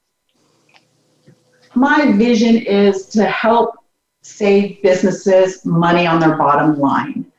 [1.75, 3.75] My vision is to help
[4.21, 7.31] save businesses money on their bottom line,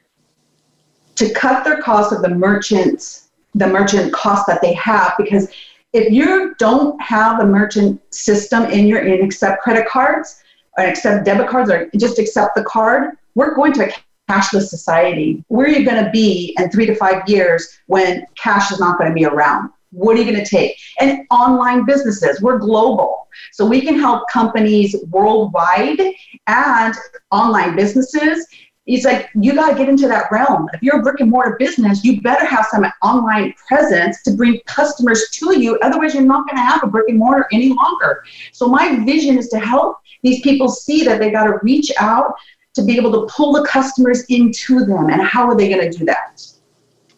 [1.17, 3.28] to cut their cost of the merchants
[3.59, 5.49] the merchant cost that they have because
[5.93, 10.43] if you don't have a merchant system in your in accept credit cards
[10.77, 13.93] or accept debit cards or just accept the card, we're going to a
[14.31, 15.43] cashless society.
[15.49, 18.99] Where are you going to be in three to five years when cash is not
[18.99, 19.71] going to be around?
[19.91, 20.77] What are you going to take?
[21.01, 23.27] And online businesses, we're global.
[23.53, 26.01] So we can help companies worldwide
[26.47, 26.95] and
[27.31, 28.47] online businesses
[28.89, 30.67] He's like, you got to get into that realm.
[30.73, 34.61] If you're a brick and mortar business, you better have some online presence to bring
[34.65, 35.79] customers to you.
[35.83, 38.25] Otherwise, you're not going to have a brick and mortar any longer.
[38.53, 42.33] So, my vision is to help these people see that they got to reach out
[42.73, 45.11] to be able to pull the customers into them.
[45.11, 46.43] And how are they going to do that?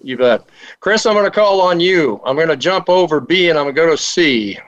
[0.02, 0.42] You bet.
[0.80, 2.20] Chris, I'm going to call on you.
[2.24, 4.58] I'm going to jump over B and I'm going to go to C.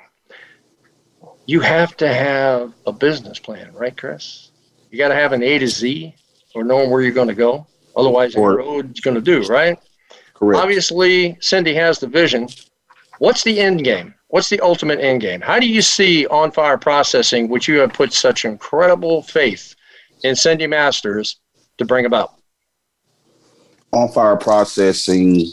[1.47, 4.53] You have to have a business plan, right, Chris?
[4.93, 6.15] You got to have an A to Z
[6.55, 7.67] or knowing where you're going to go.
[7.97, 9.79] Otherwise, the road's going to do, right?
[10.35, 10.61] Correct.
[10.61, 12.49] Obviously, Cindy has the vision.
[13.19, 14.15] What's the end game?
[14.29, 15.41] What's the ultimate end game?
[15.41, 19.77] How do you see on fire processing, which you have put such incredible faith
[20.25, 21.37] in Cindy Masters
[21.79, 22.33] to bring about?
[23.93, 25.47] On fire processing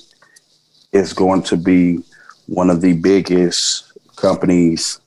[0.93, 1.99] is going to be
[2.47, 5.01] one of the biggest companies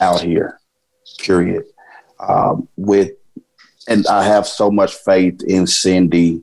[0.00, 0.60] out here,
[1.18, 1.64] period.
[2.20, 3.17] Um, with
[3.88, 6.42] and I have so much faith in Cindy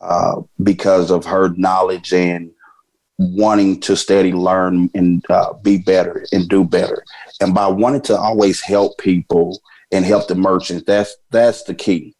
[0.00, 2.50] uh, because of her knowledge and
[3.18, 7.02] wanting to study, learn and uh, be better and do better.
[7.40, 12.14] And by wanting to always help people and help the merchants, that's that's the key,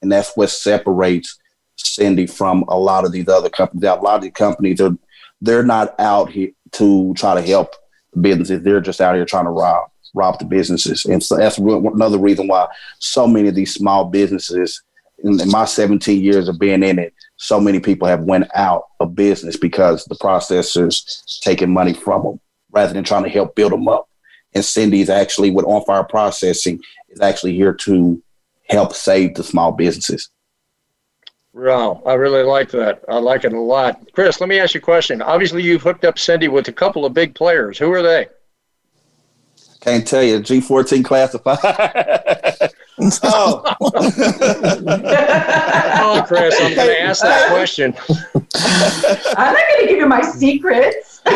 [0.00, 1.38] and that's what separates
[1.76, 3.84] Cindy from a lot of these other companies.
[3.84, 4.96] A lot of the companies are
[5.40, 7.74] they're not out here to try to help
[8.18, 11.04] businesses; they're just out here trying to rob rob the businesses.
[11.04, 14.82] And so that's another reason why so many of these small businesses,
[15.18, 19.14] in, my 17 years of being in it, so many people have went out of
[19.14, 23.88] business because the processors taking money from them rather than trying to help build them
[23.88, 24.08] up.
[24.54, 28.22] And Cindy's actually with On Fire Processing is actually here to
[28.68, 30.30] help save the small businesses.
[31.52, 33.02] Wow, I really like that.
[33.08, 34.00] I like it a lot.
[34.12, 35.22] Chris, let me ask you a question.
[35.22, 37.78] Obviously, you've hooked up Cindy with a couple of big players.
[37.78, 38.26] Who are they?
[39.84, 40.40] Can't tell you.
[40.40, 41.58] G14 classified.
[43.22, 43.62] oh.
[46.00, 47.94] oh, Chris, I'm going to ask that question.
[49.36, 51.20] I'm not going to give you my secrets.
[51.26, 51.32] we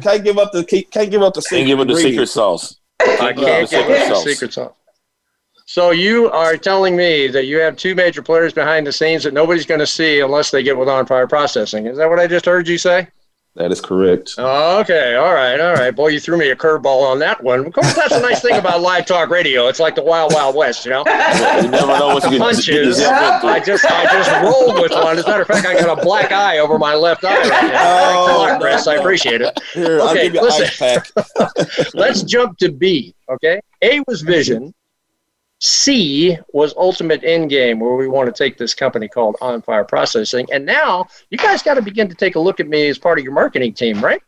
[0.00, 1.60] can't give up the can't give up the secret.
[1.60, 2.80] Can't give up the secret sauce.
[2.98, 4.72] I can't give up the secret sauce.
[5.66, 9.32] So you are telling me that you have two major players behind the scenes that
[9.32, 11.86] nobody's going to see unless they get with on fire processing.
[11.86, 13.06] Is that what I just heard you say?
[13.56, 14.36] That is correct.
[14.38, 15.90] Okay, all right, all right.
[15.94, 17.66] Boy, you threw me a curveball on that one.
[17.66, 19.66] Of course, that's a nice thing about live talk radio.
[19.66, 21.00] It's like the wild, wild west, you know.
[21.06, 23.00] you never know what you can punches.
[23.00, 25.18] I just, I just rolled with one.
[25.18, 27.72] As a matter of fact, I got a black eye over my left eye right
[27.72, 27.82] now.
[27.82, 28.86] Oh, Thanks a oh, lot, Chris.
[28.86, 29.60] I appreciate it.
[29.74, 31.02] Here, okay, listen.
[31.94, 33.16] let's jump to B.
[33.28, 34.72] Okay, A was vision.
[35.60, 39.84] C was ultimate end game, where we want to take this company called On Fire
[39.84, 40.46] Processing.
[40.50, 43.18] And now you guys got to begin to take a look at me as part
[43.18, 44.22] of your marketing team, right?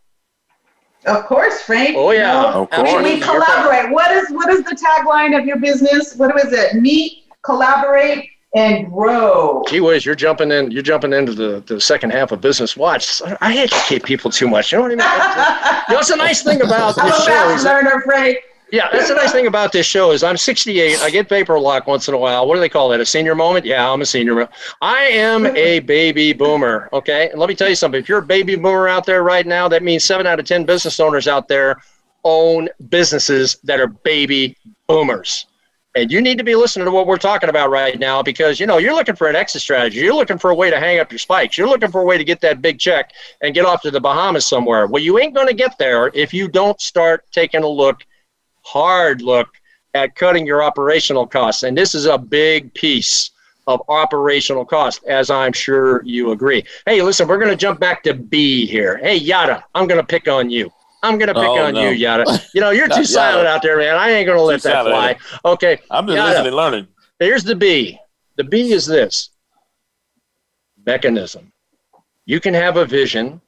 [1.06, 1.96] Of course, Frank.
[1.96, 2.90] Oh yeah, of course.
[2.90, 3.90] I mean, we collaborate.
[3.90, 6.14] What is what is the tagline of your business?
[6.14, 6.76] What is it?
[6.76, 9.64] Meet, collaborate, and grow.
[9.68, 10.70] Gee whiz, you're jumping in.
[10.70, 13.20] You're jumping into the, the second half of Business Watch.
[13.40, 14.70] I educate people too much.
[14.70, 15.86] You know what I mean?
[15.88, 17.32] you know, it's a nice thing about I'm the show.
[17.32, 18.38] I'm a fast learner, Frank.
[18.72, 20.98] Yeah, that's the nice thing about this show is I'm 68.
[21.00, 22.48] I get paper lock once in a while.
[22.48, 23.00] What do they call that?
[23.00, 23.66] A senior moment?
[23.66, 24.48] Yeah, I'm a senior.
[24.80, 26.88] I am a baby boomer.
[26.94, 28.00] Okay, and let me tell you something.
[28.00, 30.64] If you're a baby boomer out there right now, that means seven out of ten
[30.64, 31.82] business owners out there
[32.24, 34.56] own businesses that are baby
[34.86, 35.44] boomers.
[35.94, 38.64] And you need to be listening to what we're talking about right now because you
[38.64, 39.98] know you're looking for an exit strategy.
[39.98, 41.58] You're looking for a way to hang up your spikes.
[41.58, 43.12] You're looking for a way to get that big check
[43.42, 44.86] and get off to the Bahamas somewhere.
[44.86, 48.06] Well, you ain't going to get there if you don't start taking a look
[48.62, 49.48] hard look
[49.94, 51.62] at cutting your operational costs.
[51.62, 53.30] And this is a big piece
[53.66, 56.64] of operational cost, as I'm sure you agree.
[56.86, 58.98] Hey, listen, we're going to jump back to B here.
[58.98, 60.72] Hey, Yada, I'm going to pick on you.
[61.04, 61.88] I'm going to pick oh, on no.
[61.88, 62.40] you, Yada.
[62.54, 63.96] You know, you're too silent out there, man.
[63.96, 65.16] I ain't going to let that fly.
[65.44, 65.78] Okay.
[65.90, 66.88] I'm just Yada, listening learning.
[67.18, 67.98] Here's the B.
[68.36, 69.30] The B is this
[70.84, 71.52] mechanism.
[72.24, 73.40] You can have a vision,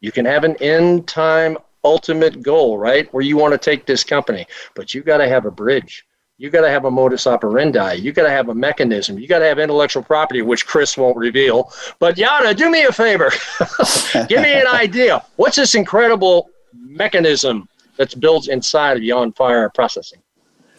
[0.00, 1.56] you can have an end time
[1.86, 3.12] ultimate goal, right?
[3.14, 4.46] Where you want to take this company.
[4.74, 6.04] But you got to have a bridge.
[6.38, 7.94] You got to have a modus operandi.
[7.94, 9.18] You got to have a mechanism.
[9.18, 11.72] You got to have intellectual property, which Chris won't reveal.
[11.98, 13.30] But Yada, do me a favor.
[14.28, 15.24] Give me an idea.
[15.36, 20.20] What's this incredible mechanism that's built inside of the on fire processing?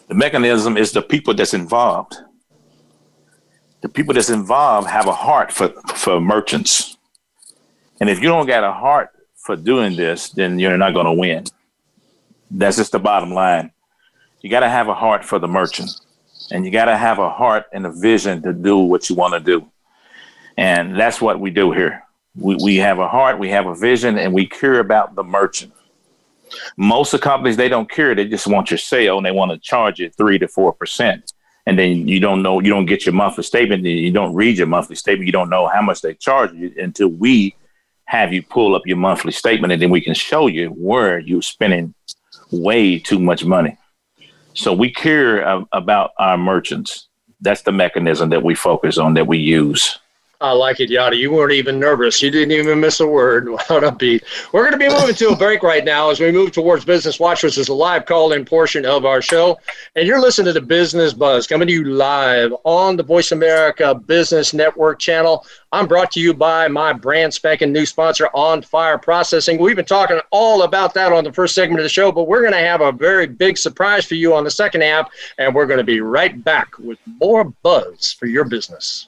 [0.06, 2.18] The mechanism is the people that's involved.
[3.80, 6.98] The people that's involved have a heart for, for merchants.
[8.00, 11.12] And if you don't got a heart for doing this, then you're not going to
[11.12, 11.44] win.
[12.50, 13.72] That's just the bottom line.
[14.40, 15.90] You got to have a heart for the merchant,
[16.50, 19.34] and you got to have a heart and a vision to do what you want
[19.34, 19.66] to do.
[20.56, 22.02] And that's what we do here.
[22.36, 25.72] We, we have a heart, we have a vision, and we care about the merchant.
[26.76, 28.14] Most of the companies, they don't care.
[28.14, 31.32] They just want your sale and they want to charge you three to 4%.
[31.66, 33.84] And then you don't know, you don't get your monthly statement.
[33.84, 35.26] You don't read your monthly statement.
[35.26, 37.54] You don't know how much they charge you until we
[38.08, 41.42] have you pull up your monthly statement and then we can show you where you're
[41.42, 41.92] spending
[42.50, 43.76] way too much money.
[44.54, 47.08] So we care uh, about our merchants.
[47.42, 49.98] That's the mechanism that we focus on that we use.
[50.40, 51.16] I like it, Yada.
[51.16, 52.22] You weren't even nervous.
[52.22, 53.48] You didn't even miss a word.
[53.68, 54.22] What a beat.
[54.52, 57.18] We're going to be moving to a break right now as we move towards Business
[57.18, 59.58] Watch, which is a live call in portion of our show.
[59.96, 63.96] And you're listening to the Business Buzz coming to you live on the Voice America
[63.96, 65.44] Business Network channel.
[65.72, 69.58] I'm brought to you by my brand spanking new sponsor, On Fire Processing.
[69.58, 72.42] We've been talking all about that on the first segment of the show, but we're
[72.42, 75.10] going to have a very big surprise for you on the second half.
[75.38, 79.07] And we're going to be right back with more buzz for your business.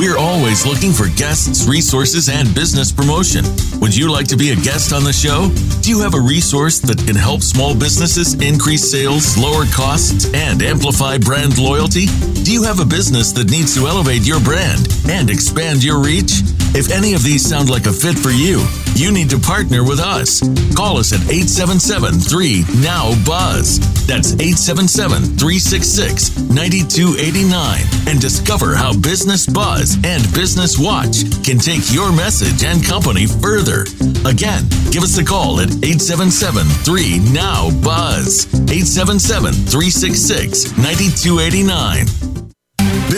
[0.00, 3.44] We're always looking for guests, resources, and business promotion.
[3.82, 5.50] Would you like to be a guest on the show?
[5.82, 10.62] Do you have a resource that can help small businesses increase sales, lower costs, and
[10.62, 12.06] amplify brand loyalty?
[12.44, 16.32] Do you have a business that needs to elevate your brand and expand your reach?
[16.72, 19.98] If any of these sound like a fit for you, you need to partner with
[19.98, 20.40] us.
[20.76, 23.80] Call us at 877 3 Now Buzz.
[24.06, 32.12] That's 877 366 9289 and discover how Business Buzz and Business Watch can take your
[32.12, 33.82] message and company further.
[34.24, 38.46] Again, give us a call at 877 3 Now Buzz.
[38.54, 42.29] 877 366 9289.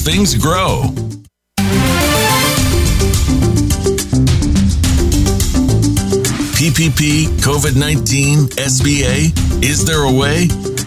[0.00, 0.82] things grow.
[6.56, 9.62] PPP, COVID 19, SBA?
[9.62, 10.48] Is there a way?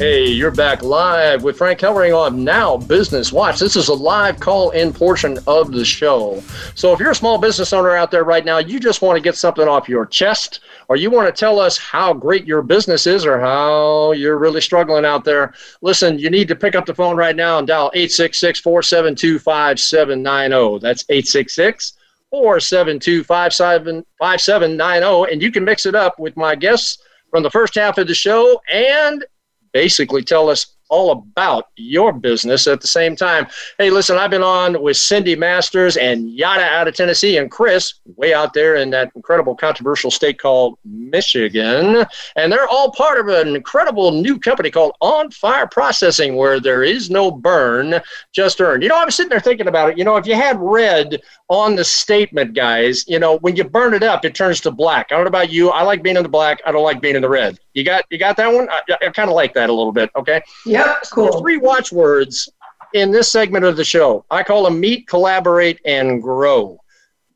[0.00, 3.58] Hey, you're back live with Frank Hellring on Now Business Watch.
[3.58, 6.42] This is a live call in portion of the show.
[6.74, 9.22] So, if you're a small business owner out there right now, you just want to
[9.22, 13.06] get something off your chest, or you want to tell us how great your business
[13.06, 16.94] is or how you're really struggling out there, listen, you need to pick up the
[16.94, 20.78] phone right now and dial 866 472 5790.
[20.78, 21.92] That's 866
[22.30, 25.30] 472 5790.
[25.30, 28.14] And you can mix it up with my guests from the first half of the
[28.14, 29.26] show and
[29.72, 33.46] basically tell us all about your business at the same time.
[33.78, 37.94] Hey, listen, I've been on with Cindy Masters and Yada out of Tennessee and Chris
[38.16, 42.04] way out there in that incredible controversial state called Michigan.
[42.36, 46.82] And they're all part of an incredible new company called On Fire Processing where there
[46.82, 48.00] is no burn,
[48.32, 48.82] just earn.
[48.82, 49.98] You know, I was sitting there thinking about it.
[49.98, 53.94] You know, if you had red on the statement, guys, you know, when you burn
[53.94, 55.08] it up, it turns to black.
[55.10, 55.70] I don't know about you.
[55.70, 56.60] I like being in the black.
[56.66, 57.58] I don't like being in the red.
[57.74, 58.68] You got you got that one?
[58.68, 60.10] I, I kind of like that a little bit.
[60.16, 60.42] Okay.
[60.86, 61.02] Yep.
[61.12, 61.40] Cool.
[61.40, 62.48] Three watchwords
[62.94, 64.24] in this segment of the show.
[64.30, 66.78] I call them meet, collaborate, and grow.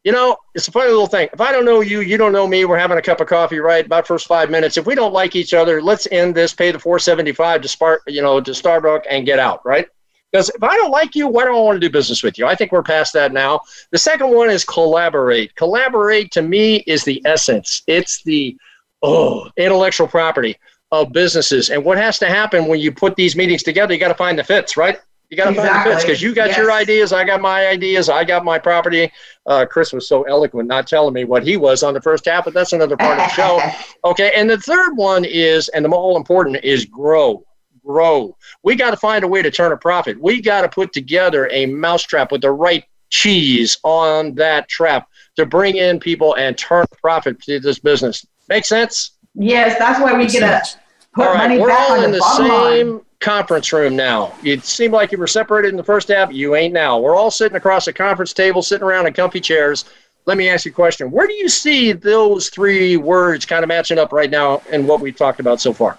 [0.02, 1.28] You know, it's a funny little thing.
[1.32, 2.66] If I don't know you, you don't know me.
[2.66, 3.86] We're having a cup of coffee, right?
[3.86, 4.76] About first five minutes.
[4.76, 6.52] If we don't like each other, let's end this.
[6.52, 9.86] Pay the four seventy five to spark, you know, to Starbucks and get out, right?
[10.30, 12.44] Because if I don't like you, why do I want to do business with you?
[12.44, 13.60] I think we're past that now.
[13.92, 15.54] The second one is collaborate.
[15.54, 17.82] Collaborate to me is the essence.
[17.86, 18.56] It's the
[19.02, 20.58] oh intellectual property
[21.02, 21.70] of businesses.
[21.70, 23.92] And what has to happen when you put these meetings together?
[23.92, 24.98] You got to find the fits, right?
[25.30, 25.70] You got to exactly.
[25.70, 26.56] find the fits because you got yes.
[26.56, 29.10] your ideas, I got my ideas, I got my property.
[29.46, 32.44] Uh, Chris was so eloquent, not telling me what he was on the first half,
[32.44, 33.60] but that's another part of the show.
[34.04, 37.42] Okay, and the third one is, and the more important is grow
[37.84, 38.36] grow.
[38.62, 40.20] We got to find a way to turn a profit.
[40.20, 45.46] We got to put together a mousetrap with the right cheese on that trap to
[45.46, 48.26] bring in people and turn profit to this business.
[48.48, 49.12] Make sense?
[49.34, 50.78] Yes, that's why we get to
[51.14, 52.48] put All right, money we're back all on in the the same
[52.92, 53.00] line.
[53.20, 54.34] conference room now.
[54.42, 56.32] It seemed like you were separated in the first half.
[56.32, 56.98] You ain't now.
[56.98, 59.84] We're all sitting across a conference table, sitting around in comfy chairs.
[60.26, 61.10] Let me ask you a question.
[61.10, 65.00] Where do you see those three words kind of matching up right now in what
[65.00, 65.98] we've talked about so far?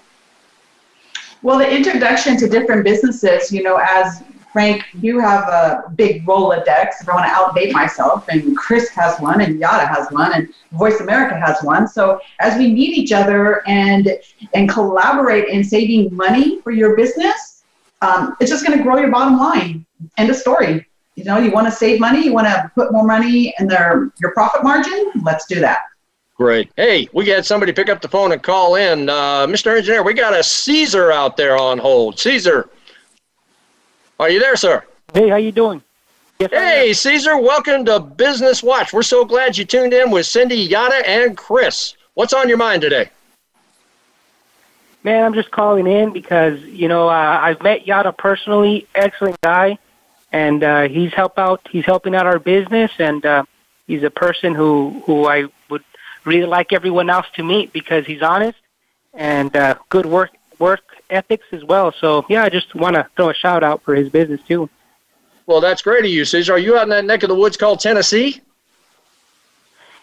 [1.42, 4.22] Well, the introduction to different businesses, you know, as
[4.56, 7.02] Frank, you have a big Rolodex.
[7.02, 10.48] If I want to outdate myself, and Chris has one, and Yada has one, and
[10.72, 11.86] Voice America has one.
[11.86, 14.18] So as we meet each other and
[14.54, 17.64] and collaborate in saving money for your business,
[18.00, 19.84] um, it's just going to grow your bottom line.
[20.16, 20.86] End of story.
[21.16, 24.10] You know, you want to save money, you want to put more money in their
[24.22, 25.12] your profit margin.
[25.22, 25.80] Let's do that.
[26.38, 26.70] Great.
[26.76, 29.10] Hey, we got somebody pick up the phone and call in.
[29.10, 29.76] Uh, Mr.
[29.76, 32.18] Engineer, we got a Caesar out there on hold.
[32.18, 32.70] Caesar,
[34.18, 34.84] are you there, sir?
[35.12, 35.82] Hey, how you doing?
[36.38, 38.92] Yes, Hey, Caesar, welcome to Business Watch.
[38.92, 41.96] We're so glad you tuned in with Cindy, Yada, and Chris.
[42.14, 43.10] What's on your mind today?
[45.06, 49.78] man, I'm just calling in because you know uh, I've met Yada personally, excellent guy,
[50.32, 51.66] and uh, he's help out.
[51.70, 53.44] He's helping out our business, and uh,
[53.86, 55.84] he's a person who who I would
[56.24, 58.58] really like everyone else to meet because he's honest
[59.14, 61.92] and uh, good work work ethics as well.
[61.92, 64.68] So yeah, I just want to throw a shout out for his business too.
[65.46, 66.54] Well, that's great of you, Caesar.
[66.54, 68.40] Are you out in that neck of the woods called Tennessee?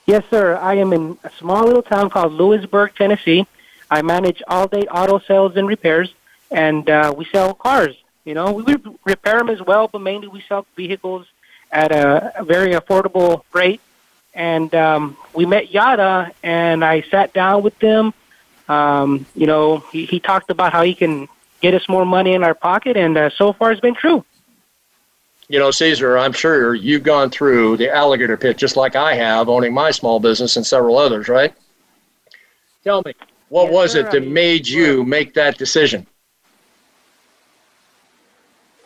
[0.05, 0.57] Yes, sir.
[0.57, 3.45] I am in a small little town called Lewisburg, Tennessee.
[3.89, 6.13] I manage all day auto sales and repairs,
[6.51, 7.95] and uh, we sell cars.
[8.25, 8.75] You know, we
[9.05, 11.27] repair them as well, but mainly we sell vehicles
[11.71, 13.81] at a, a very affordable rate.
[14.33, 18.13] And um, we met Yada, and I sat down with them.
[18.69, 21.27] Um, you know, he, he talked about how he can
[21.61, 24.23] get us more money in our pocket, and uh, so far it's been true.
[25.49, 29.49] You know, Caesar, I'm sure you've gone through the alligator pit just like I have,
[29.49, 31.53] owning my small business and several others, right?
[32.83, 33.13] Tell me,
[33.49, 33.99] what Yes, was sir.
[33.99, 36.07] it that I mean, made you make that decision?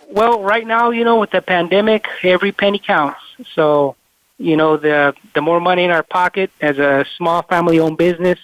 [0.10, 3.20] Well, right now, you know, with the pandemic, every penny counts.
[3.54, 3.96] So,
[4.38, 8.40] you know, the the more money in our pocket as a small family-owned business,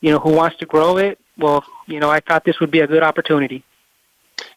[0.00, 2.80] you know, who wants to grow it, well, you know, I thought this would be
[2.80, 3.64] a good opportunity.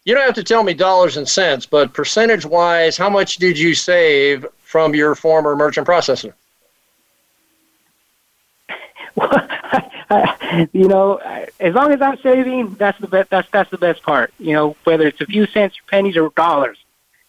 [0.06, 3.58] You don't have to tell me dollars and cents, but percentage wise, how much did
[3.58, 6.34] you save from your former merchant processor?
[9.16, 9.48] Well,
[10.74, 11.18] you know,
[11.60, 13.30] as long as I'm saving, that's the best.
[13.30, 14.34] That's that's the best part.
[14.40, 16.78] You know, whether it's a few cents, or pennies, or dollars.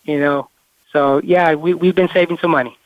[0.04, 0.48] You know,
[0.92, 2.76] so yeah, we we've been saving some money.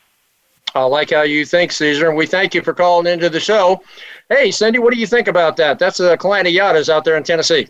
[0.75, 3.81] I like how you think, Caesar, and we thank you for calling into the show.
[4.29, 5.79] Hey, Cindy, what do you think about that?
[5.79, 7.67] That's a client of Yada's out there in Tennessee.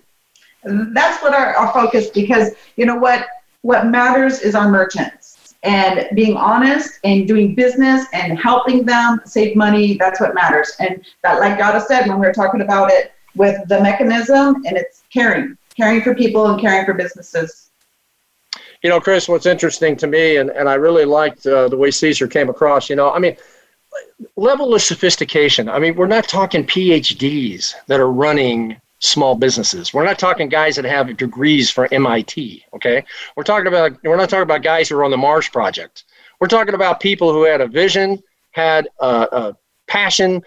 [0.63, 3.27] that's what our, our focus because you know what
[3.61, 9.55] what matters is our merchants and being honest and doing business and helping them save
[9.55, 13.13] money that's what matters and that like Yada said when we were talking about it
[13.35, 17.68] with the mechanism and it's caring caring for people and caring for businesses
[18.81, 21.91] You know, Chris, what's interesting to me, and, and I really liked uh, the way
[21.91, 23.35] Caesar came across, you know, I mean,
[24.37, 25.67] level of sophistication.
[25.67, 29.93] I mean, we're not talking PhDs that are running small businesses.
[29.93, 33.03] We're not talking guys that have degrees from MIT, okay?
[33.35, 36.05] We're talking about, we're not talking about guys who are on the Mars Project.
[36.39, 38.21] We're talking about people who had a vision,
[38.51, 39.57] had a, a
[39.87, 40.41] passion,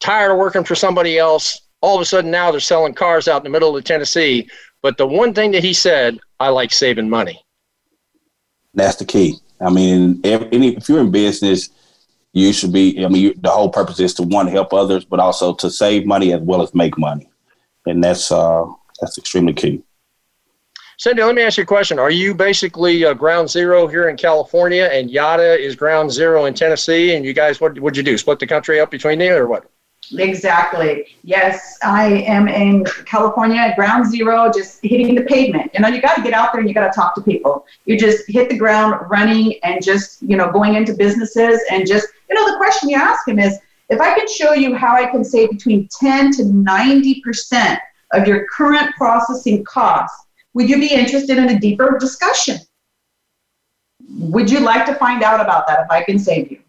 [0.00, 1.60] tired of working for somebody else.
[1.80, 4.48] All of a sudden now they're selling cars out in the middle of Tennessee.
[4.82, 7.45] But the one thing that he said, I like saving money.
[8.76, 9.38] That's the key.
[9.60, 11.70] I mean, if, if you're in business,
[12.32, 13.04] you should be.
[13.04, 16.06] I mean, you, the whole purpose is to one help others, but also to save
[16.06, 17.28] money as well as make money,
[17.86, 18.66] and that's uh,
[19.00, 19.82] that's extremely key.
[20.98, 21.98] Cindy, let me ask you a question.
[21.98, 26.54] Are you basically uh, ground zero here in California and Yada is ground zero in
[26.54, 27.14] Tennessee?
[27.14, 28.16] And you guys, what would you do?
[28.16, 29.70] Split the country up between you or what?
[30.12, 31.06] Exactly.
[31.22, 35.70] Yes, I am in California at ground zero, just hitting the pavement.
[35.74, 37.66] You know, you got to get out there and you got to talk to people.
[37.86, 42.06] You just hit the ground running and just, you know, going into businesses and just,
[42.28, 45.06] you know, the question you ask them is if I can show you how I
[45.06, 47.78] can save between 10 to 90%
[48.12, 52.58] of your current processing costs, would you be interested in a deeper discussion?
[54.08, 56.60] Would you like to find out about that if I can save you?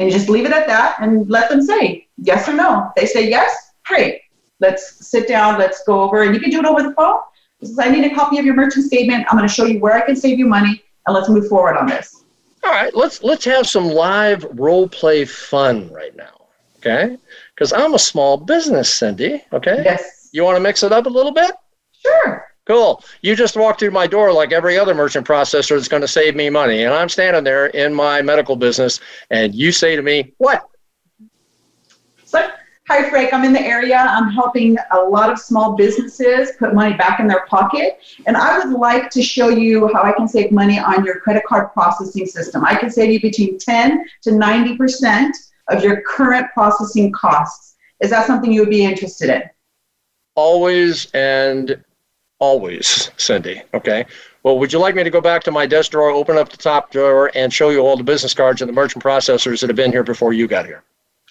[0.00, 2.88] And just leave it at that and let them say yes or no.
[2.88, 4.22] If they say yes, great.
[4.58, 7.20] Let's sit down, let's go over, and you can do it over the phone.
[7.60, 9.26] This is, I need a copy of your merchant statement.
[9.30, 11.76] I'm going to show you where I can save you money, and let's move forward
[11.76, 12.24] on this.
[12.64, 16.46] All right, let's let's have some live role play fun right now,
[16.78, 17.18] okay?
[17.54, 19.42] Because I'm a small business, Cindy.
[19.52, 19.82] Okay.
[19.84, 20.30] Yes.
[20.32, 21.52] You want to mix it up a little bit?
[21.92, 22.49] Sure.
[22.70, 23.02] Cool.
[23.22, 26.36] You just walked through my door like every other merchant processor that's going to save
[26.36, 29.00] me money, and I'm standing there in my medical business,
[29.30, 30.68] and you say to me, "What?
[32.22, 32.48] So,
[32.86, 33.34] hi, Frank.
[33.34, 33.96] I'm in the area.
[33.96, 37.98] I'm helping a lot of small businesses put money back in their pocket.
[38.26, 41.42] And I would like to show you how I can save money on your credit
[41.48, 42.64] card processing system.
[42.64, 45.32] I can save you between 10 to 90%
[45.70, 47.74] of your current processing costs.
[47.98, 49.42] Is that something you would be interested in?
[50.36, 51.82] Always and
[52.40, 53.62] always, Cindy.
[53.72, 54.04] Okay.
[54.42, 56.56] Well, would you like me to go back to my desk drawer, open up the
[56.56, 59.76] top drawer, and show you all the business cards and the merchant processors that have
[59.76, 60.82] been here before you got here?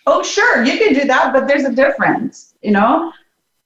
[0.06, 2.54] Oh, sure, you can do that, but there's a difference.
[2.62, 3.12] You know,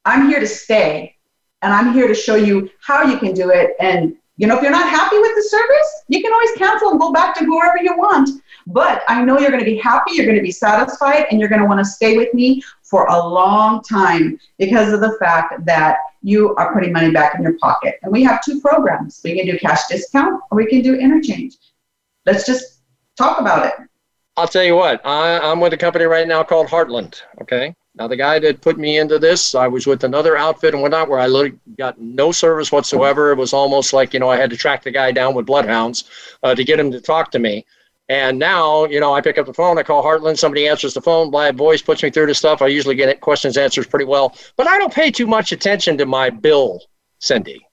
[0.06, 1.16] I'm here to stay
[1.62, 3.72] and I'm here to show you how you can do it.
[3.80, 7.00] And, you know, if you're not happy with the service, you can always cancel and
[7.00, 8.30] go back to whoever you want.
[8.68, 11.50] But I know you're going to be happy, you're going to be satisfied, and you're
[11.50, 15.66] going to want to stay with me for a long time because of the fact
[15.66, 18.00] that you are putting money back in your pocket.
[18.02, 21.58] And we have two programs we can do cash discount or we can do interchange.
[22.26, 22.80] Let's just
[23.18, 23.74] talk about it.
[24.38, 27.22] I'll tell you what, I, I'm with a company right now called Heartland.
[27.42, 27.76] Okay.
[27.96, 31.10] Now, the guy that put me into this, I was with another outfit and whatnot
[31.10, 33.32] where I got no service whatsoever.
[33.32, 36.06] It was almost like, you know, I had to track the guy down with bloodhounds
[36.42, 37.68] uh, to get him to talk to me.
[38.10, 41.02] And now, you know, I pick up the phone, I call Heartland, somebody answers the
[41.02, 42.62] phone, live voice puts me through the stuff.
[42.62, 46.06] I usually get questions, answers pretty well, but I don't pay too much attention to
[46.06, 46.82] my bill,
[47.20, 47.66] Cindy.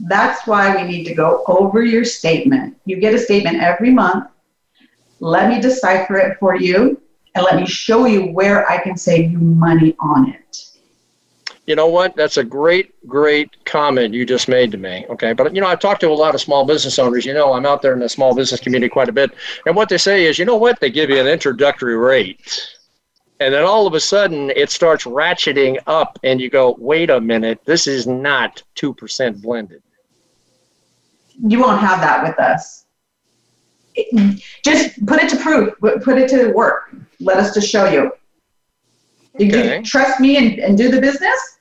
[0.00, 2.76] That's why we need to go over your statement.
[2.86, 4.28] You get a statement every month.
[5.20, 7.00] Let me decipher it for you
[7.34, 10.69] and let me show you where I can save you money on it.
[11.70, 12.16] You know what?
[12.16, 15.06] That's a great, great comment you just made to me.
[15.08, 15.32] Okay.
[15.32, 17.24] But, you know, I've talked to a lot of small business owners.
[17.24, 19.30] You know, I'm out there in the small business community quite a bit.
[19.66, 20.80] And what they say is, you know what?
[20.80, 22.76] They give you an introductory rate.
[23.38, 27.20] And then all of a sudden it starts ratcheting up, and you go, wait a
[27.20, 29.80] minute, this is not 2% blended.
[31.46, 32.84] you won't have that with us.
[33.94, 35.72] It- just put it to proof.
[35.78, 36.96] Put put it to work.
[37.20, 38.10] Let us just show you.
[39.36, 39.78] Okay.
[39.78, 41.59] you trust me and, and do the business?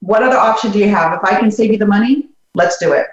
[0.00, 1.12] What other option do you have?
[1.14, 3.06] If I can save you the money, let's do it.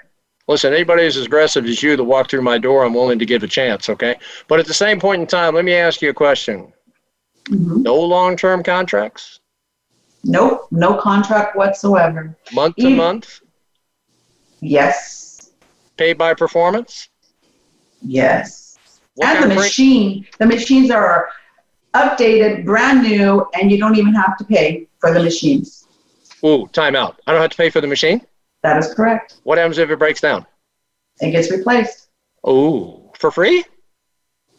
[0.48, 3.44] Listen, anybody as aggressive as you that walk through my door, I'm willing to give
[3.44, 4.16] a chance, okay?
[4.50, 6.74] But at the same point in time, let me ask you a question.
[7.46, 7.84] Mhm.
[7.84, 9.40] No long term contracts?
[10.26, 12.36] Nope, no contract whatsoever.
[12.54, 13.40] Month to month?
[14.62, 15.52] Yes,
[15.98, 17.10] Paid by performance?
[18.02, 18.78] yes.
[19.16, 21.30] What and the machine, the machines are
[21.94, 25.83] updated, brand new, and you don't even have to pay for the machines.
[26.46, 27.22] Ooh, time out.
[27.26, 28.26] I don't have to pay for the machine?
[28.64, 29.36] That is correct.
[29.44, 30.46] What happens if it breaks down?
[31.22, 32.08] It gets replaced.
[32.48, 33.64] Ooh, for free?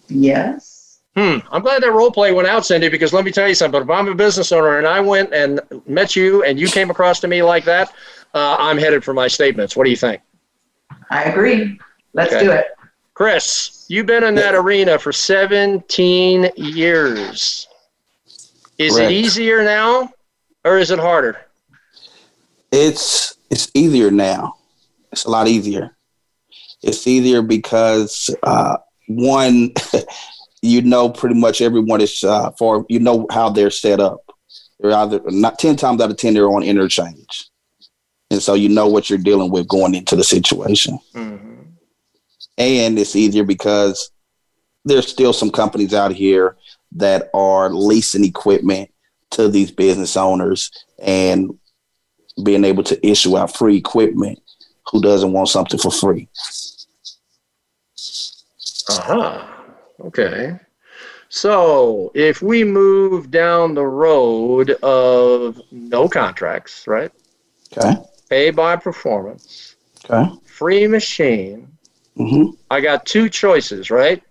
[0.08, 1.00] Yes.
[1.16, 1.38] Hmm.
[1.50, 3.80] I'm glad that role play went out, Cindy, because let me tell you something.
[3.82, 7.20] If I'm a business owner and I went and met you and you came across
[7.20, 7.92] to me like that,
[8.34, 9.76] uh, I'm headed for my statements.
[9.76, 10.20] What do you think?
[11.10, 11.78] I agree.
[12.14, 12.44] Let's Okay.
[12.44, 12.66] do it.
[13.14, 17.68] Chris, you've been in that arena for 17 years.
[18.78, 19.10] Is Correct.
[19.12, 20.12] it easier now
[20.64, 21.38] or is it harder?
[22.76, 24.54] It's it's easier now.
[25.12, 25.96] It's a lot easier.
[26.82, 29.70] It's easier because uh, one,
[30.62, 34.28] you know, pretty much everyone is uh, for you know how they're set up.
[34.80, 37.48] They're either not ten times out of ten they're on interchange,
[38.32, 40.98] and so you know what you're dealing with going into the situation.
[41.14, 41.62] Mm-hmm.
[42.58, 44.10] And it's easier because
[44.84, 46.56] there's still some companies out here
[46.96, 48.90] that are leasing equipment
[49.30, 51.56] to these business owners and
[52.42, 54.40] being able to issue out free equipment.
[54.90, 56.28] Who doesn't want something for free?
[58.88, 59.46] Uh-huh.
[60.00, 60.58] Okay.
[61.28, 67.10] So if we move down the road of no contracts, right?
[67.76, 67.96] Okay.
[68.28, 70.30] Pay by performance, Okay.
[70.44, 71.68] free machine.
[72.16, 72.50] Mm-hmm.
[72.70, 74.22] I got two choices, right?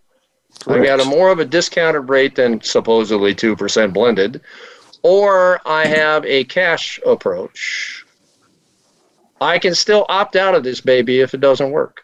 [0.68, 4.40] I got a more of a discounted rate than supposedly 2% blended,
[5.04, 8.06] or I have a cash approach.
[9.40, 12.04] I can still opt out of this baby if it doesn't work.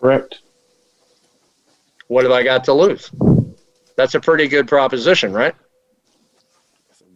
[0.00, 0.38] Correct.
[2.06, 3.10] What have I got to lose?
[3.96, 5.54] That's a pretty good proposition, right?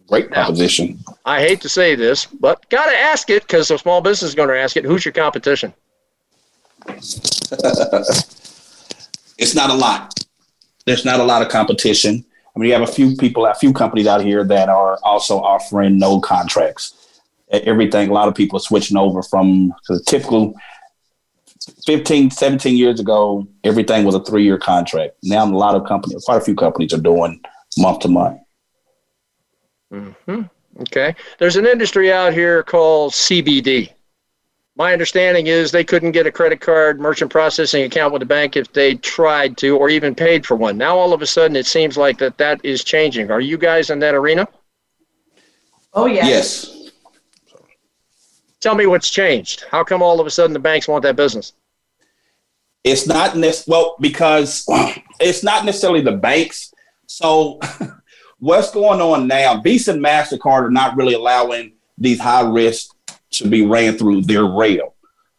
[0.07, 0.99] Great Now- proposition.
[1.25, 4.35] I hate to say this, but got to ask it because a small business is
[4.35, 4.83] going to ask it.
[4.83, 5.73] Who's your competition?
[6.87, 7.45] it's
[9.55, 10.13] not a lot.
[10.85, 12.25] There's not a lot of competition.
[12.55, 15.39] I mean, you have a few people, a few companies out here that are also
[15.39, 17.21] offering no contracts.
[17.51, 20.53] Everything, a lot of people are switching over from the typical
[21.85, 25.15] 15, 17 years ago, everything was a three year contract.
[25.23, 27.41] Now, a lot of companies, quite a few companies are doing
[27.77, 28.39] month to month.
[29.89, 30.41] hmm
[30.81, 31.15] Okay.
[31.37, 33.93] There's an industry out here called CBD.
[34.75, 38.55] My understanding is they couldn't get a credit card merchant processing account with the bank
[38.55, 40.77] if they tried to or even paid for one.
[40.77, 43.29] Now all of a sudden it seems like that that is changing.
[43.29, 44.47] Are you guys in that arena?
[45.93, 46.27] Oh, yes.
[46.27, 46.91] Yes.
[48.61, 49.65] Tell me what's changed.
[49.69, 51.53] How come all of a sudden the banks want that business?
[52.83, 54.65] It's not nec- well because
[55.19, 56.73] it's not necessarily the banks.
[57.05, 57.59] So
[58.39, 59.61] what's going on now?
[59.61, 62.92] Visa and Mastercard are not really allowing these high risks
[63.33, 64.95] to be ran through their rail.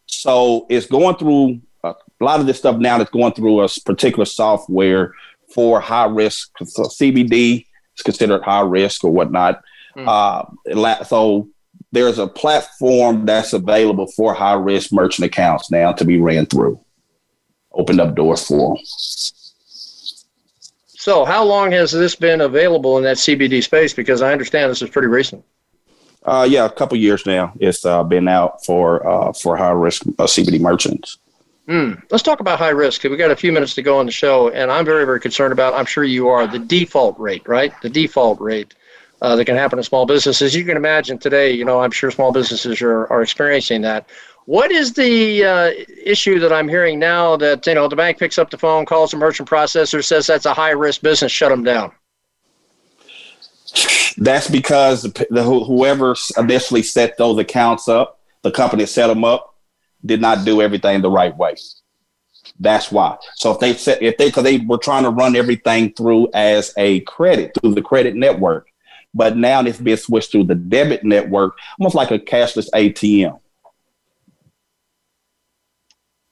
[0.07, 2.99] So it's going through a lot of this stuff now.
[2.99, 5.13] That's going through a particular software
[5.53, 6.51] for high risk.
[6.65, 7.67] So CBD
[7.97, 9.63] is considered high risk or whatnot.
[9.95, 10.09] Hmm.
[10.09, 11.49] Uh, so
[11.93, 16.81] there's a platform that's available for high risk merchant accounts now to be ran through
[17.75, 18.85] opened up doors for them.
[20.97, 23.93] So how long has this been available in that CBD space?
[23.93, 25.45] Because I understand this is pretty recent.
[26.25, 27.53] Uh, yeah, a couple years now.
[27.61, 31.19] It's uh, been out for uh, for high risk uh, CBD merchants.
[31.67, 31.93] Hmm.
[32.11, 33.05] Let's talk about high risk.
[33.05, 35.53] We got a few minutes to go on the show, and I'm very, very concerned
[35.53, 35.75] about.
[35.75, 37.73] I'm sure you are the default rate, right?
[37.81, 38.75] The default rate
[39.23, 40.55] uh, that can happen in small businesses.
[40.55, 41.53] You can imagine today.
[41.53, 44.09] You know, I'm sure small businesses are are experiencing that.
[44.47, 45.71] What is the uh,
[46.05, 49.11] issue that I'm hearing now that you know the bank picks up the phone, calls
[49.11, 51.93] the merchant processor, says that's a high risk business, shut them down.
[54.17, 59.25] That's because the, the whoever initially set those accounts up, the company that set them
[59.25, 59.55] up,
[60.05, 61.55] did not do everything the right way.
[62.61, 63.17] That's why.
[63.35, 66.73] So if they set if they because they were trying to run everything through as
[66.77, 68.69] a credit through the credit network,
[69.13, 73.41] but now it's being switched through the debit network, almost like a cashless ATM.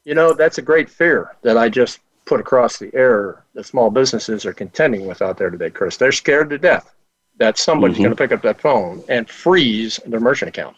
[0.05, 3.91] You know, that's a great fear that I just put across the air that small
[3.91, 5.97] businesses are contending with out there today, Chris.
[5.97, 6.95] They're scared to death
[7.43, 8.05] that somebody's Mhm.
[8.05, 10.77] going to pick up that phone and freeze their merchant account.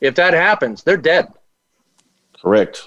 [0.00, 1.26] If that happens, they're dead.
[2.40, 2.84] Correct.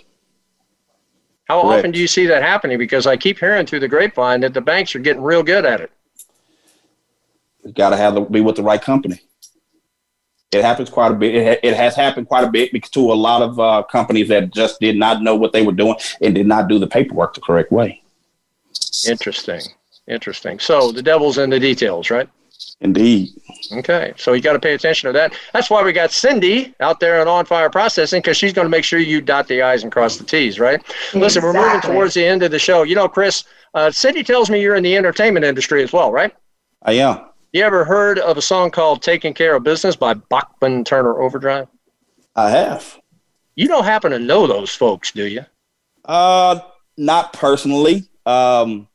[1.48, 1.78] How Correct.
[1.80, 2.80] often do you see that happening?
[2.80, 5.80] Because I keep hearing through the grapevine that the banks are getting real good at
[5.80, 5.92] it.
[7.64, 9.22] You got to have to be with the right company.
[10.52, 11.36] It happens quite a bit.
[11.36, 14.30] It, ha- it has happened quite a bit because to a lot of uh, companies
[14.30, 17.36] that just did not know what they were doing and did not do the paperwork
[17.36, 18.02] the correct way.
[19.08, 19.62] Interesting.
[20.08, 20.58] Interesting.
[20.58, 22.28] So the devil's in the details, right?
[22.82, 23.30] Indeed.
[23.74, 25.34] Okay, so you got to pay attention to that.
[25.52, 28.70] That's why we got Cindy out there in on fire processing because she's going to
[28.70, 30.82] make sure you dot the i's and cross the t's, right?
[31.14, 32.84] Listen, we're moving towards the end of the show.
[32.84, 36.34] You know, Chris, uh, Cindy tells me you're in the entertainment industry as well, right?
[36.84, 37.26] I am.
[37.52, 41.68] You ever heard of a song called "Taking Care of Business" by Bachman Turner Overdrive?
[42.36, 42.98] I have.
[43.56, 45.46] You don't happen to know those folks, do you?
[46.06, 46.60] Uh,
[46.96, 48.08] not personally.
[48.26, 48.88] Um,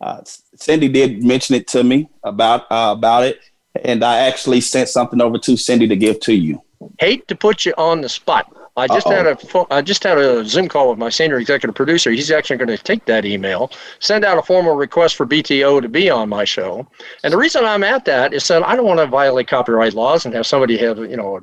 [0.00, 3.40] uh, Cindy did mention it to me about uh, about it,
[3.84, 6.62] and I actually sent something over to Cindy to give to you.
[6.98, 8.52] Hate to put you on the spot.
[8.78, 9.16] I just Uh-oh.
[9.16, 12.10] had a pho- I just had a Zoom call with my senior executive producer.
[12.10, 13.70] He's actually going to take that email,
[14.00, 16.86] send out a formal request for BTO to be on my show.
[17.24, 20.26] And the reason I'm at that is that I don't want to violate copyright laws
[20.26, 21.40] and have somebody have you know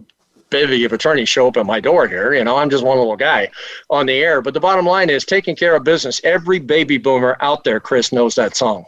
[0.53, 2.33] bevy of attorneys show up at my door here.
[2.33, 3.49] You know, I'm just one little guy
[3.89, 4.41] on the air.
[4.41, 6.21] But the bottom line is taking care of business.
[6.23, 8.85] Every baby boomer out there, Chris, knows that song.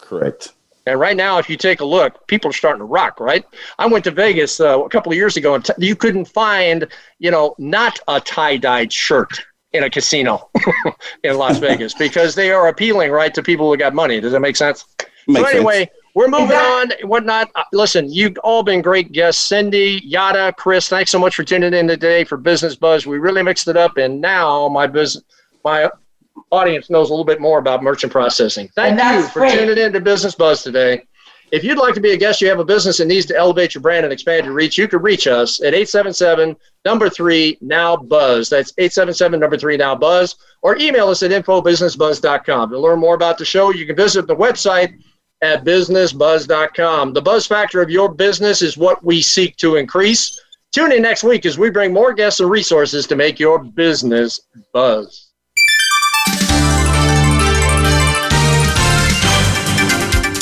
[0.00, 0.52] Correct.
[0.86, 3.44] And right now, if you take a look, people are starting to rock, right?
[3.78, 6.86] I went to Vegas uh, a couple of years ago, and t- you couldn't find,
[7.18, 10.50] you know, not a tie-dyed shirt in a casino
[11.24, 14.20] in Las Vegas because they are appealing, right, to people who got money.
[14.20, 14.84] Does that make sense?
[15.26, 15.90] Makes so anyway, sense.
[16.14, 16.92] We're moving on.
[16.92, 17.50] and Whatnot.
[17.54, 19.42] Uh, listen, you've all been great guests.
[19.44, 23.06] Cindy, Yada, Chris, thanks so much for tuning in today for Business Buzz.
[23.06, 25.24] We really mixed it up, and now my business,
[25.64, 25.90] my
[26.52, 28.68] audience knows a little bit more about merchant processing.
[28.76, 29.58] Thank you for great.
[29.58, 31.04] tuning in to Business Buzz today.
[31.52, 33.74] If you'd like to be a guest, you have a business that needs to elevate
[33.74, 37.96] your brand and expand your reach, you can reach us at 877 number three now
[37.96, 38.48] buzz.
[38.48, 42.70] That's 877 number three now buzz, or email us at infobusinessbuzz.com.
[42.70, 45.00] To learn more about the show, you can visit the website
[45.44, 47.12] at bizznessbuzz.com.
[47.12, 50.40] The buzz factor of your business is what we seek to increase.
[50.72, 54.40] Tune in next week as we bring more guests and resources to make your business
[54.72, 55.23] buzz.